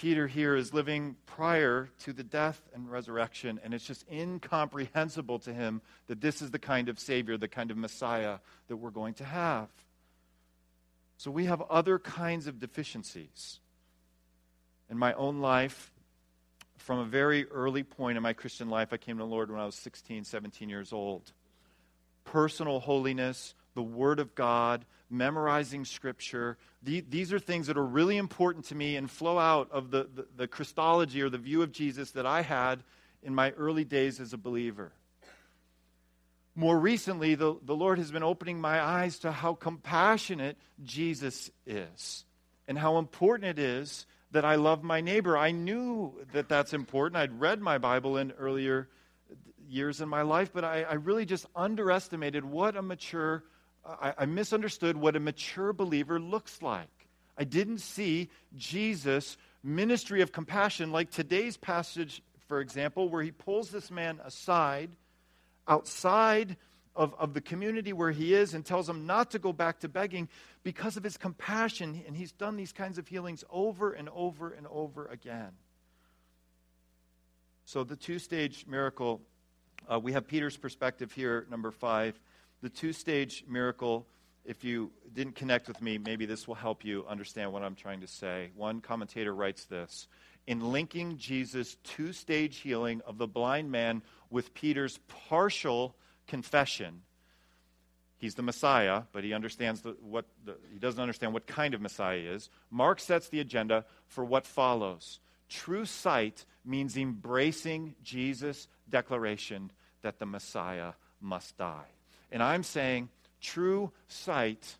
Peter 0.00 0.26
here 0.26 0.56
is 0.56 0.72
living 0.72 1.14
prior 1.26 1.90
to 1.98 2.14
the 2.14 2.24
death 2.24 2.58
and 2.72 2.90
resurrection, 2.90 3.60
and 3.62 3.74
it's 3.74 3.84
just 3.84 4.02
incomprehensible 4.10 5.38
to 5.38 5.52
him 5.52 5.82
that 6.06 6.22
this 6.22 6.40
is 6.40 6.50
the 6.50 6.58
kind 6.58 6.88
of 6.88 6.98
Savior, 6.98 7.36
the 7.36 7.46
kind 7.46 7.70
of 7.70 7.76
Messiah 7.76 8.38
that 8.68 8.76
we're 8.76 8.88
going 8.88 9.12
to 9.12 9.24
have. 9.24 9.68
So 11.18 11.30
we 11.30 11.44
have 11.44 11.60
other 11.68 11.98
kinds 11.98 12.46
of 12.46 12.58
deficiencies. 12.58 13.60
In 14.88 14.96
my 14.96 15.12
own 15.12 15.40
life, 15.42 15.92
from 16.78 17.00
a 17.00 17.04
very 17.04 17.44
early 17.50 17.82
point 17.82 18.16
in 18.16 18.22
my 18.22 18.32
Christian 18.32 18.70
life, 18.70 18.94
I 18.94 18.96
came 18.96 19.18
to 19.18 19.24
the 19.24 19.28
Lord 19.28 19.50
when 19.50 19.60
I 19.60 19.66
was 19.66 19.74
16, 19.74 20.24
17 20.24 20.70
years 20.70 20.94
old. 20.94 21.30
Personal 22.24 22.80
holiness, 22.80 23.52
the 23.74 23.82
Word 23.82 24.20
of 24.20 24.34
God, 24.34 24.84
memorizing 25.08 25.84
Scripture. 25.84 26.56
The, 26.82 27.00
these 27.00 27.32
are 27.32 27.38
things 27.38 27.66
that 27.66 27.76
are 27.76 27.84
really 27.84 28.16
important 28.16 28.66
to 28.66 28.74
me 28.74 28.96
and 28.96 29.10
flow 29.10 29.38
out 29.38 29.70
of 29.70 29.90
the, 29.90 30.08
the, 30.14 30.26
the 30.36 30.48
Christology 30.48 31.22
or 31.22 31.28
the 31.28 31.38
view 31.38 31.62
of 31.62 31.72
Jesus 31.72 32.12
that 32.12 32.26
I 32.26 32.42
had 32.42 32.82
in 33.22 33.34
my 33.34 33.50
early 33.52 33.84
days 33.84 34.20
as 34.20 34.32
a 34.32 34.38
believer. 34.38 34.92
More 36.54 36.78
recently, 36.78 37.36
the, 37.36 37.56
the 37.62 37.76
Lord 37.76 37.98
has 37.98 38.10
been 38.10 38.22
opening 38.22 38.60
my 38.60 38.82
eyes 38.82 39.20
to 39.20 39.32
how 39.32 39.54
compassionate 39.54 40.56
Jesus 40.82 41.50
is 41.66 42.24
and 42.66 42.78
how 42.78 42.98
important 42.98 43.58
it 43.58 43.58
is 43.58 44.06
that 44.32 44.44
I 44.44 44.56
love 44.56 44.82
my 44.82 45.00
neighbor. 45.00 45.36
I 45.36 45.50
knew 45.52 46.14
that 46.32 46.48
that's 46.48 46.72
important. 46.72 47.16
I'd 47.16 47.40
read 47.40 47.60
my 47.60 47.78
Bible 47.78 48.16
in 48.16 48.32
earlier 48.32 48.88
years 49.68 50.00
in 50.00 50.08
my 50.08 50.22
life, 50.22 50.52
but 50.52 50.64
I, 50.64 50.82
I 50.82 50.94
really 50.94 51.24
just 51.24 51.46
underestimated 51.54 52.44
what 52.44 52.76
a 52.76 52.82
mature 52.82 53.44
I, 53.84 54.14
I 54.18 54.26
misunderstood 54.26 54.96
what 54.96 55.16
a 55.16 55.20
mature 55.20 55.72
believer 55.72 56.20
looks 56.20 56.62
like. 56.62 56.88
I 57.36 57.44
didn't 57.44 57.78
see 57.78 58.28
Jesus' 58.56 59.36
ministry 59.62 60.20
of 60.22 60.32
compassion 60.32 60.92
like 60.92 61.10
today's 61.10 61.56
passage, 61.56 62.22
for 62.48 62.60
example, 62.60 63.08
where 63.08 63.22
he 63.22 63.30
pulls 63.30 63.70
this 63.70 63.90
man 63.90 64.20
aside 64.24 64.90
outside 65.66 66.56
of, 66.96 67.14
of 67.18 67.32
the 67.34 67.40
community 67.40 67.92
where 67.92 68.10
he 68.10 68.34
is 68.34 68.52
and 68.52 68.64
tells 68.64 68.88
him 68.88 69.06
not 69.06 69.30
to 69.30 69.38
go 69.38 69.52
back 69.52 69.80
to 69.80 69.88
begging 69.88 70.28
because 70.62 70.96
of 70.96 71.04
his 71.04 71.16
compassion. 71.16 72.02
And 72.06 72.16
he's 72.16 72.32
done 72.32 72.56
these 72.56 72.72
kinds 72.72 72.98
of 72.98 73.08
healings 73.08 73.44
over 73.50 73.92
and 73.92 74.08
over 74.14 74.50
and 74.50 74.66
over 74.66 75.06
again. 75.06 75.52
So, 77.64 77.84
the 77.84 77.96
two 77.96 78.18
stage 78.18 78.66
miracle, 78.66 79.20
uh, 79.90 80.00
we 80.00 80.12
have 80.12 80.26
Peter's 80.26 80.56
perspective 80.56 81.12
here, 81.12 81.46
number 81.48 81.70
five 81.70 82.18
the 82.62 82.68
two 82.68 82.92
stage 82.92 83.44
miracle, 83.48 84.06
if 84.44 84.64
you 84.64 84.90
didn't 85.12 85.34
connect 85.34 85.68
with 85.68 85.80
me, 85.80 85.98
maybe 85.98 86.26
this 86.26 86.46
will 86.46 86.54
help 86.54 86.84
you 86.84 87.04
understand 87.08 87.52
what 87.52 87.62
I'm 87.62 87.74
trying 87.74 88.00
to 88.00 88.06
say. 88.06 88.50
One 88.54 88.80
commentator 88.80 89.34
writes 89.34 89.64
this 89.64 90.08
In 90.46 90.72
linking 90.72 91.16
Jesus' 91.16 91.76
two 91.84 92.12
stage 92.12 92.58
healing 92.58 93.00
of 93.06 93.18
the 93.18 93.26
blind 93.26 93.70
man 93.70 94.02
with 94.30 94.54
Peter's 94.54 94.98
partial 95.28 95.94
confession, 96.26 97.02
he's 98.18 98.34
the 98.34 98.42
Messiah, 98.42 99.02
but 99.12 99.24
he 99.24 99.32
understands 99.32 99.82
the, 99.82 99.96
what 100.00 100.26
the, 100.44 100.56
he 100.72 100.78
doesn't 100.78 101.00
understand 101.00 101.32
what 101.32 101.46
kind 101.46 101.74
of 101.74 101.80
Messiah 101.80 102.18
is. 102.18 102.50
Mark 102.70 103.00
sets 103.00 103.28
the 103.28 103.40
agenda 103.40 103.84
for 104.06 104.24
what 104.24 104.46
follows. 104.46 105.20
True 105.48 105.84
sight 105.84 106.44
means 106.64 106.96
embracing 106.96 107.94
Jesus' 108.02 108.68
declaration 108.88 109.72
that 110.02 110.18
the 110.18 110.26
Messiah 110.26 110.92
must 111.20 111.56
die. 111.58 111.88
And 112.32 112.42
I'm 112.42 112.62
saying 112.62 113.08
true 113.40 113.90
sight, 114.08 114.76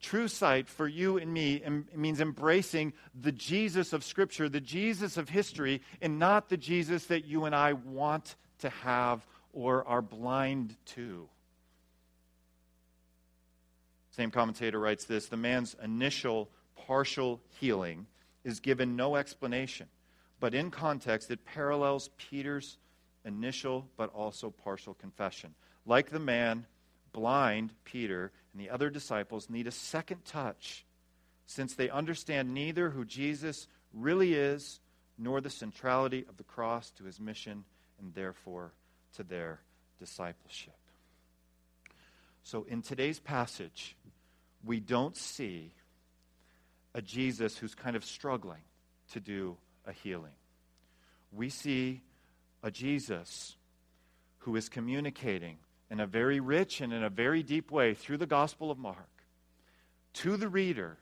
true 0.00 0.28
sight 0.28 0.68
for 0.68 0.86
you 0.86 1.18
and 1.18 1.32
me 1.32 1.62
means 1.94 2.20
embracing 2.20 2.92
the 3.20 3.32
Jesus 3.32 3.92
of 3.92 4.04
Scripture, 4.04 4.48
the 4.48 4.60
Jesus 4.60 5.16
of 5.16 5.28
history, 5.28 5.82
and 6.00 6.18
not 6.18 6.48
the 6.48 6.56
Jesus 6.56 7.06
that 7.06 7.24
you 7.24 7.44
and 7.44 7.54
I 7.54 7.74
want 7.74 8.36
to 8.58 8.70
have 8.70 9.26
or 9.52 9.86
are 9.86 10.02
blind 10.02 10.76
to. 10.86 11.28
Same 14.10 14.30
commentator 14.30 14.78
writes 14.78 15.04
this 15.04 15.26
the 15.26 15.36
man's 15.36 15.74
initial 15.82 16.48
partial 16.86 17.40
healing 17.60 18.06
is 18.44 18.60
given 18.60 18.94
no 18.94 19.16
explanation, 19.16 19.88
but 20.38 20.54
in 20.54 20.70
context, 20.70 21.30
it 21.30 21.44
parallels 21.44 22.10
Peter's 22.16 22.78
initial 23.24 23.88
but 23.96 24.12
also 24.14 24.50
partial 24.50 24.94
confession. 24.94 25.54
Like 25.86 26.10
the 26.10 26.20
man 26.20 26.66
blind 27.14 27.72
Peter 27.84 28.30
and 28.52 28.60
the 28.60 28.68
other 28.68 28.90
disciples 28.90 29.48
need 29.48 29.66
a 29.66 29.70
second 29.70 30.26
touch 30.26 30.84
since 31.46 31.74
they 31.74 31.88
understand 31.88 32.52
neither 32.52 32.90
who 32.90 33.06
Jesus 33.06 33.66
really 33.94 34.34
is 34.34 34.80
nor 35.16 35.40
the 35.40 35.48
centrality 35.48 36.26
of 36.28 36.36
the 36.36 36.44
cross 36.44 36.90
to 36.90 37.04
his 37.04 37.18
mission 37.18 37.64
and 37.98 38.12
therefore 38.14 38.72
to 39.14 39.22
their 39.22 39.60
discipleship. 39.98 40.74
So 42.42 42.66
in 42.68 42.82
today's 42.82 43.20
passage, 43.20 43.96
we 44.64 44.80
don't 44.80 45.16
see 45.16 45.72
a 46.94 47.00
Jesus 47.00 47.56
who's 47.56 47.74
kind 47.74 47.96
of 47.96 48.04
struggling 48.04 48.62
to 49.12 49.20
do 49.20 49.56
a 49.86 49.92
healing. 49.92 50.34
We 51.32 51.48
see 51.48 52.02
a 52.62 52.70
Jesus 52.70 53.56
who 54.38 54.56
is 54.56 54.68
communicating 54.68 55.58
in 55.94 56.00
a 56.00 56.06
very 56.08 56.40
rich 56.40 56.80
and 56.80 56.92
in 56.92 57.04
a 57.04 57.08
very 57.08 57.40
deep 57.44 57.70
way 57.70 57.94
through 57.94 58.16
the 58.16 58.26
Gospel 58.26 58.68
of 58.68 58.76
Mark 58.76 59.22
to 60.12 60.36
the 60.36 60.48
reader 60.48 60.98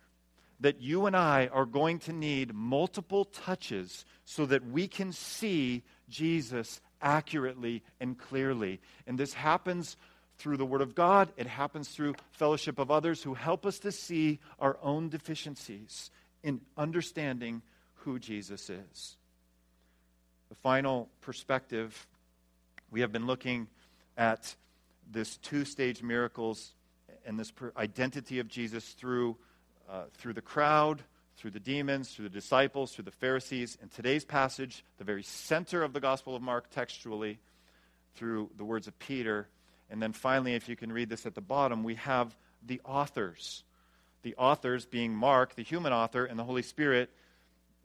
that 0.60 0.82
you 0.82 1.06
and 1.06 1.16
I 1.16 1.46
are 1.46 1.64
going 1.64 1.98
to 2.00 2.12
need 2.12 2.52
multiple 2.52 3.24
touches 3.24 4.04
so 4.26 4.44
that 4.44 4.66
we 4.66 4.86
can 4.86 5.10
see 5.12 5.82
Jesus 6.10 6.82
accurately 7.00 7.82
and 8.00 8.18
clearly. 8.18 8.82
And 9.06 9.16
this 9.16 9.32
happens 9.32 9.96
through 10.36 10.58
the 10.58 10.66
Word 10.66 10.82
of 10.82 10.94
God, 10.94 11.32
it 11.38 11.46
happens 11.46 11.88
through 11.88 12.14
fellowship 12.32 12.78
of 12.78 12.90
others 12.90 13.22
who 13.22 13.32
help 13.32 13.64
us 13.64 13.78
to 13.78 13.92
see 13.92 14.40
our 14.58 14.76
own 14.82 15.08
deficiencies 15.08 16.10
in 16.42 16.60
understanding 16.76 17.62
who 17.94 18.18
Jesus 18.18 18.68
is. 18.68 19.16
The 20.50 20.56
final 20.56 21.08
perspective 21.22 22.06
we 22.90 23.00
have 23.00 23.10
been 23.10 23.26
looking 23.26 23.68
at 24.18 24.54
this 25.10 25.36
two 25.38 25.64
stage 25.64 26.02
miracles 26.02 26.72
and 27.24 27.38
this 27.38 27.52
identity 27.76 28.38
of 28.38 28.48
Jesus 28.48 28.90
through, 28.90 29.36
uh, 29.88 30.04
through 30.14 30.32
the 30.32 30.42
crowd, 30.42 31.02
through 31.36 31.50
the 31.50 31.60
demons, 31.60 32.10
through 32.10 32.28
the 32.28 32.34
disciples, 32.34 32.92
through 32.92 33.04
the 33.04 33.10
Pharisees. 33.10 33.78
In 33.82 33.88
today's 33.88 34.24
passage, 34.24 34.84
the 34.98 35.04
very 35.04 35.22
center 35.22 35.82
of 35.82 35.92
the 35.92 36.00
Gospel 36.00 36.36
of 36.36 36.42
Mark 36.42 36.70
textually, 36.70 37.38
through 38.14 38.50
the 38.56 38.64
words 38.64 38.86
of 38.86 38.98
Peter. 38.98 39.48
And 39.90 40.02
then 40.02 40.12
finally, 40.12 40.54
if 40.54 40.68
you 40.68 40.76
can 40.76 40.92
read 40.92 41.08
this 41.08 41.26
at 41.26 41.34
the 41.34 41.40
bottom, 41.40 41.84
we 41.84 41.96
have 41.96 42.36
the 42.64 42.80
authors. 42.84 43.64
The 44.22 44.34
authors 44.36 44.86
being 44.86 45.14
Mark, 45.14 45.54
the 45.54 45.62
human 45.62 45.92
author, 45.92 46.24
and 46.24 46.38
the 46.38 46.44
Holy 46.44 46.62
Spirit. 46.62 47.10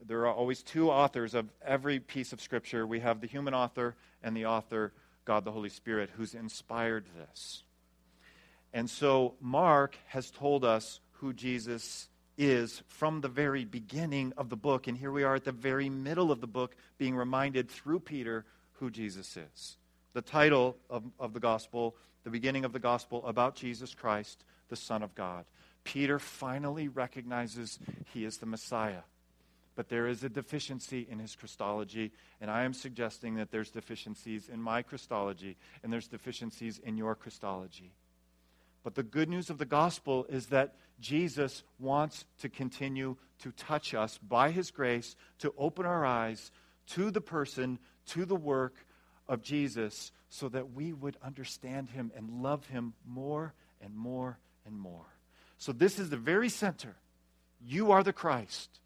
There 0.05 0.21
are 0.21 0.33
always 0.33 0.61
two 0.61 0.91
authors 0.91 1.33
of 1.33 1.49
every 1.65 1.99
piece 1.99 2.33
of 2.33 2.41
Scripture. 2.41 2.85
We 2.85 2.99
have 2.99 3.21
the 3.21 3.27
human 3.27 3.53
author 3.53 3.95
and 4.21 4.37
the 4.37 4.45
author 4.45 4.93
God 5.27 5.43
the 5.43 5.51
Holy 5.51 5.69
Spirit 5.69 6.09
who's 6.15 6.33
inspired 6.33 7.05
this. 7.17 7.63
And 8.73 8.89
so 8.89 9.35
Mark 9.41 9.97
has 10.07 10.31
told 10.31 10.63
us 10.63 11.01
who 11.19 11.33
Jesus 11.33 12.07
is 12.37 12.81
from 12.87 13.19
the 13.19 13.27
very 13.27 13.65
beginning 13.65 14.31
of 14.37 14.49
the 14.49 14.55
book. 14.55 14.87
And 14.87 14.97
here 14.97 15.11
we 15.11 15.23
are 15.23 15.35
at 15.35 15.43
the 15.43 15.51
very 15.51 15.89
middle 15.89 16.31
of 16.31 16.39
the 16.39 16.47
book, 16.47 16.75
being 16.97 17.13
reminded 17.13 17.69
through 17.69 17.99
Peter 17.99 18.45
who 18.73 18.89
Jesus 18.89 19.35
is. 19.35 19.77
The 20.13 20.21
title 20.21 20.77
of, 20.89 21.03
of 21.19 21.33
the 21.33 21.41
gospel, 21.41 21.97
the 22.23 22.29
beginning 22.29 22.63
of 22.63 22.71
the 22.71 22.79
gospel 22.79 23.25
about 23.27 23.55
Jesus 23.55 23.93
Christ, 23.93 24.45
the 24.69 24.77
Son 24.77 25.03
of 25.03 25.13
God. 25.13 25.43
Peter 25.83 26.19
finally 26.19 26.87
recognizes 26.87 27.79
he 28.13 28.23
is 28.23 28.37
the 28.37 28.45
Messiah 28.45 29.03
but 29.77 29.89
there 29.89 30.07
is 30.07 30.23
a 30.23 30.29
deficiency 30.29 31.07
in 31.07 31.19
his 31.19 31.35
Christology, 31.35 32.11
and 32.41 32.49
I 32.49 32.63
am 32.63 32.73
suggesting 32.73 33.35
that 33.35 33.51
there's 33.51 33.69
deficiencies 33.69 34.49
in 34.49 34.59
my 34.59 34.81
Christology, 34.81 35.55
and 35.83 35.93
there's 35.93 36.07
deficiencies 36.07 36.79
in 36.79 36.97
your 36.97 37.13
Christology. 37.13 37.93
But 38.83 38.95
the 38.95 39.03
good 39.03 39.29
news 39.29 39.51
of 39.51 39.59
the 39.59 39.65
gospel 39.65 40.25
is 40.29 40.47
that 40.47 40.73
Jesus 40.99 41.61
wants 41.77 42.25
to 42.39 42.49
continue 42.49 43.17
to 43.43 43.51
touch 43.51 43.93
us 43.93 44.17
by 44.17 44.49
his 44.49 44.71
grace, 44.71 45.15
to 45.39 45.53
open 45.59 45.85
our 45.85 46.03
eyes 46.03 46.51
to 46.87 47.11
the 47.11 47.21
person, 47.21 47.77
to 48.07 48.25
the 48.25 48.35
work 48.35 48.73
of 49.27 49.43
Jesus 49.43 50.11
so 50.29 50.49
that 50.49 50.73
we 50.73 50.91
would 50.91 51.17
understand 51.23 51.91
him 51.91 52.11
and 52.15 52.41
love 52.41 52.65
him 52.65 52.93
more 53.05 53.53
and 53.79 53.95
more 53.95 54.39
and 54.65 54.75
more. 54.75 55.05
So, 55.59 55.71
this 55.71 55.99
is 55.99 56.09
the 56.09 56.17
very 56.17 56.49
center. 56.49 56.95
You 57.61 57.91
are 57.91 58.03
the 58.03 58.13
Christ. 58.13 58.79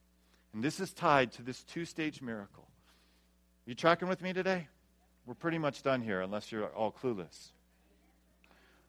And 0.53 0.63
this 0.63 0.79
is 0.79 0.91
tied 0.91 1.31
to 1.33 1.43
this 1.43 1.63
two 1.63 1.85
stage 1.85 2.21
miracle. 2.21 2.67
You 3.65 3.75
tracking 3.75 4.07
with 4.07 4.21
me 4.21 4.33
today? 4.33 4.67
We're 5.25 5.35
pretty 5.35 5.59
much 5.59 5.83
done 5.83 6.01
here, 6.01 6.21
unless 6.21 6.51
you're 6.51 6.67
all 6.67 6.91
clueless. 6.91 7.51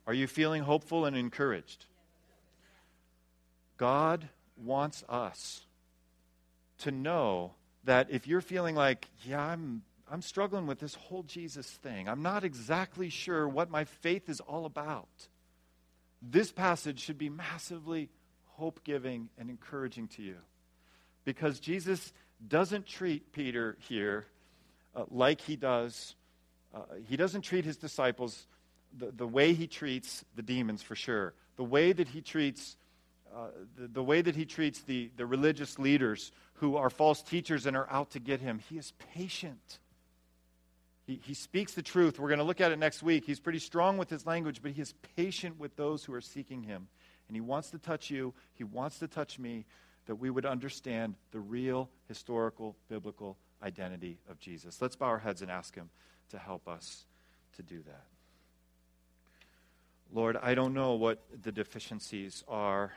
Are 0.06 0.14
you 0.14 0.26
feeling 0.26 0.62
hopeful 0.62 1.04
and 1.04 1.16
encouraged? 1.16 1.86
God 3.76 4.28
wants 4.56 5.04
us 5.08 5.66
to 6.78 6.90
know 6.90 7.52
that 7.84 8.08
if 8.10 8.26
you're 8.26 8.40
feeling 8.40 8.74
like, 8.74 9.08
yeah, 9.24 9.40
I'm, 9.40 9.82
I'm 10.10 10.22
struggling 10.22 10.66
with 10.66 10.80
this 10.80 10.94
whole 10.94 11.22
Jesus 11.22 11.66
thing, 11.66 12.08
I'm 12.08 12.22
not 12.22 12.44
exactly 12.44 13.08
sure 13.08 13.48
what 13.48 13.70
my 13.70 13.84
faith 13.84 14.28
is 14.28 14.40
all 14.40 14.64
about, 14.64 15.28
this 16.20 16.52
passage 16.52 17.00
should 17.00 17.18
be 17.18 17.28
massively 17.28 18.08
hope 18.54 18.84
giving 18.84 19.28
and 19.38 19.50
encouraging 19.50 20.08
to 20.08 20.22
you. 20.22 20.36
Because 21.24 21.60
Jesus 21.60 22.12
doesn't 22.46 22.86
treat 22.86 23.32
Peter 23.32 23.76
here 23.80 24.26
uh, 24.94 25.04
like 25.10 25.40
he 25.40 25.56
does, 25.56 26.14
uh, 26.74 26.80
he 27.06 27.16
doesn't 27.16 27.42
treat 27.42 27.64
his 27.64 27.76
disciples 27.76 28.46
the, 28.98 29.10
the 29.12 29.26
way 29.26 29.54
he 29.54 29.66
treats 29.66 30.24
the 30.36 30.42
demons, 30.42 30.82
for 30.82 30.94
sure. 30.94 31.34
The 31.56 31.64
way 31.64 31.92
that 31.92 32.08
he 32.08 32.20
treats 32.20 32.76
uh, 33.34 33.46
the, 33.78 33.88
the, 33.88 34.02
way 34.02 34.20
that 34.20 34.36
he 34.36 34.44
treats 34.44 34.82
the, 34.82 35.10
the 35.16 35.24
religious 35.24 35.78
leaders 35.78 36.32
who 36.54 36.76
are 36.76 36.90
false 36.90 37.22
teachers 37.22 37.64
and 37.64 37.74
are 37.76 37.88
out 37.90 38.10
to 38.10 38.18
get 38.18 38.40
him. 38.40 38.58
He 38.68 38.76
is 38.76 38.92
patient. 39.14 39.78
He, 41.06 41.18
he 41.24 41.32
speaks 41.32 41.72
the 41.72 41.82
truth. 41.82 42.18
We're 42.18 42.28
going 42.28 42.40
to 42.40 42.44
look 42.44 42.60
at 42.60 42.72
it 42.72 42.78
next 42.78 43.02
week. 43.02 43.24
He's 43.24 43.40
pretty 43.40 43.58
strong 43.58 43.96
with 43.96 44.10
his 44.10 44.26
language, 44.26 44.60
but 44.62 44.72
he 44.72 44.82
is 44.82 44.92
patient 45.16 45.58
with 45.58 45.76
those 45.76 46.04
who 46.04 46.12
are 46.12 46.20
seeking 46.20 46.62
him. 46.62 46.88
And 47.28 47.36
he 47.36 47.40
wants 47.40 47.70
to 47.70 47.78
touch 47.78 48.10
you, 48.10 48.34
he 48.52 48.64
wants 48.64 48.98
to 48.98 49.08
touch 49.08 49.38
me, 49.38 49.64
that 50.07 50.16
we 50.16 50.30
would 50.30 50.46
understand 50.46 51.14
the 51.30 51.40
real 51.40 51.88
historical 52.09 52.76
biblical 52.88 53.36
identity 53.62 54.18
of 54.28 54.38
Jesus. 54.40 54.82
Let's 54.82 54.96
bow 54.96 55.07
our 55.07 55.18
heads 55.18 55.42
and 55.42 55.50
ask 55.50 55.74
him 55.74 55.90
to 56.30 56.38
help 56.38 56.68
us 56.68 57.05
to 57.57 57.62
do 57.62 57.82
that. 57.82 58.05
Lord, 60.12 60.36
I 60.42 60.55
don't 60.55 60.74
know 60.74 60.94
what 60.94 61.22
the 61.42 61.53
deficiencies 61.53 62.44
are 62.48 62.92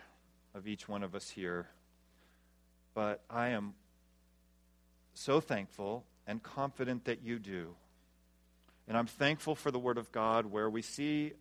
of 0.53 0.67
each 0.67 0.87
one 0.89 1.03
of 1.03 1.15
us 1.15 1.29
here. 1.29 1.67
But 2.93 3.21
I 3.29 3.49
am 3.49 3.73
so 5.13 5.39
thankful 5.39 6.05
and 6.25 6.41
confident 6.41 7.05
that 7.05 7.21
you 7.23 7.39
do. 7.39 7.75
And 8.87 8.97
I'm 8.97 9.07
thankful 9.07 9.55
for 9.55 9.69
the 9.69 9.79
Word 9.79 9.97
of 9.97 10.11
God 10.11 10.45
where 10.45 10.69
we 10.69 10.81
see 10.81 11.33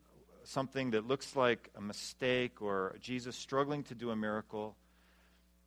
something 0.42 0.90
that 0.90 1.06
looks 1.06 1.36
like 1.36 1.70
a 1.76 1.80
mistake 1.80 2.60
or 2.60 2.96
Jesus 3.00 3.36
struggling 3.36 3.82
to 3.84 3.94
do 3.94 4.10
a 4.10 4.16
miracle, 4.16 4.76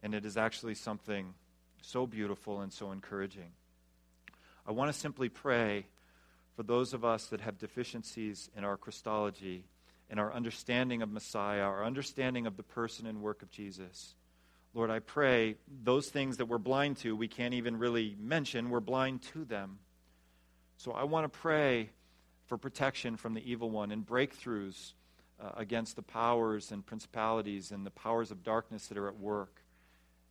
and 0.04 0.14
it 0.14 0.26
is 0.26 0.38
actually 0.38 0.76
something 0.76 1.34
so 1.82 2.06
beautiful 2.08 2.62
and 2.62 2.72
so 2.72 2.92
encouraging. 2.92 3.52
I 4.66 4.72
want 4.72 4.92
to 4.92 5.00
simply 5.00 5.30
pray 5.30 5.86
for 6.56 6.64
those 6.64 6.94
of 6.94 7.06
us 7.06 7.28
that 7.28 7.42
have 7.42 7.58
deficiencies 7.58 8.50
in 8.58 8.64
our 8.64 8.78
Christology 8.78 9.66
in 10.10 10.20
our 10.20 10.34
understanding 10.34 11.02
of 11.02 11.12
Messiah, 11.12 11.62
our 11.62 11.84
understanding 11.84 12.46
of 12.48 12.58
the 12.58 12.64
person 12.64 13.06
and 13.06 13.22
work 13.22 13.42
of 13.42 13.52
Jesus. 13.52 14.16
Lord, 14.74 14.90
I 14.90 15.00
pray 15.00 15.56
those 15.84 16.10
things 16.10 16.38
that 16.38 16.46
we're 16.46 16.58
blind 16.58 16.98
to, 16.98 17.16
we 17.16 17.28
can't 17.28 17.54
even 17.54 17.78
really 17.78 18.16
mention, 18.20 18.70
we're 18.70 18.80
blind 18.80 19.24
to 19.34 19.44
them. 19.44 19.80
So 20.78 20.92
I 20.92 21.04
want 21.04 21.32
to 21.32 21.40
pray 21.40 21.90
for 22.46 22.58
protection 22.58 23.18
from 23.18 23.34
the 23.34 23.50
evil 23.50 23.70
one 23.70 23.92
and 23.92 24.06
breakthroughs 24.06 24.94
uh, 25.42 25.52
against 25.58 25.96
the 25.96 26.02
powers 26.02 26.72
and 26.72 26.86
principalities 26.86 27.72
and 27.72 27.86
the 27.86 27.92
powers 27.92 28.32
of 28.32 28.44
darkness 28.44 28.88
that 28.88 28.98
are 28.98 29.08
at 29.08 29.20
work. 29.20 29.62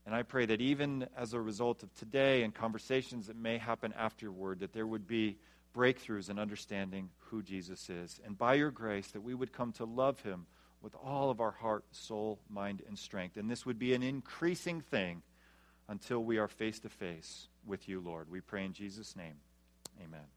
And 0.06 0.14
I 0.14 0.22
pray 0.22 0.46
that 0.46 0.60
even 0.60 1.08
as 1.16 1.34
a 1.34 1.40
result 1.40 1.82
of 1.82 1.92
today 1.96 2.44
and 2.44 2.54
conversations 2.54 3.26
that 3.26 3.36
may 3.36 3.58
happen 3.58 3.92
afterward, 3.98 4.60
that 4.60 4.72
there 4.72 4.86
would 4.86 5.08
be 5.08 5.36
breakthroughs 5.76 6.30
in 6.30 6.38
understanding 6.38 7.10
who 7.18 7.42
Jesus 7.42 7.90
is. 7.90 8.20
And 8.24 8.38
by 8.38 8.54
your 8.54 8.70
grace, 8.70 9.08
that 9.08 9.22
we 9.22 9.34
would 9.34 9.52
come 9.52 9.72
to 9.72 9.84
love 9.84 10.20
him 10.20 10.46
with 10.80 10.94
all 11.04 11.30
of 11.30 11.40
our 11.40 11.50
heart, 11.50 11.84
soul, 11.90 12.38
mind, 12.48 12.82
and 12.86 12.96
strength. 12.96 13.36
And 13.36 13.50
this 13.50 13.66
would 13.66 13.78
be 13.78 13.94
an 13.94 14.04
increasing 14.04 14.80
thing 14.80 15.22
until 15.88 16.22
we 16.22 16.38
are 16.38 16.48
face 16.48 16.78
to 16.80 16.88
face 16.88 17.48
with 17.66 17.88
you, 17.88 18.00
Lord. 18.00 18.30
We 18.30 18.40
pray 18.40 18.64
in 18.64 18.72
Jesus' 18.72 19.16
name. 19.16 19.34
Amen. 20.00 20.35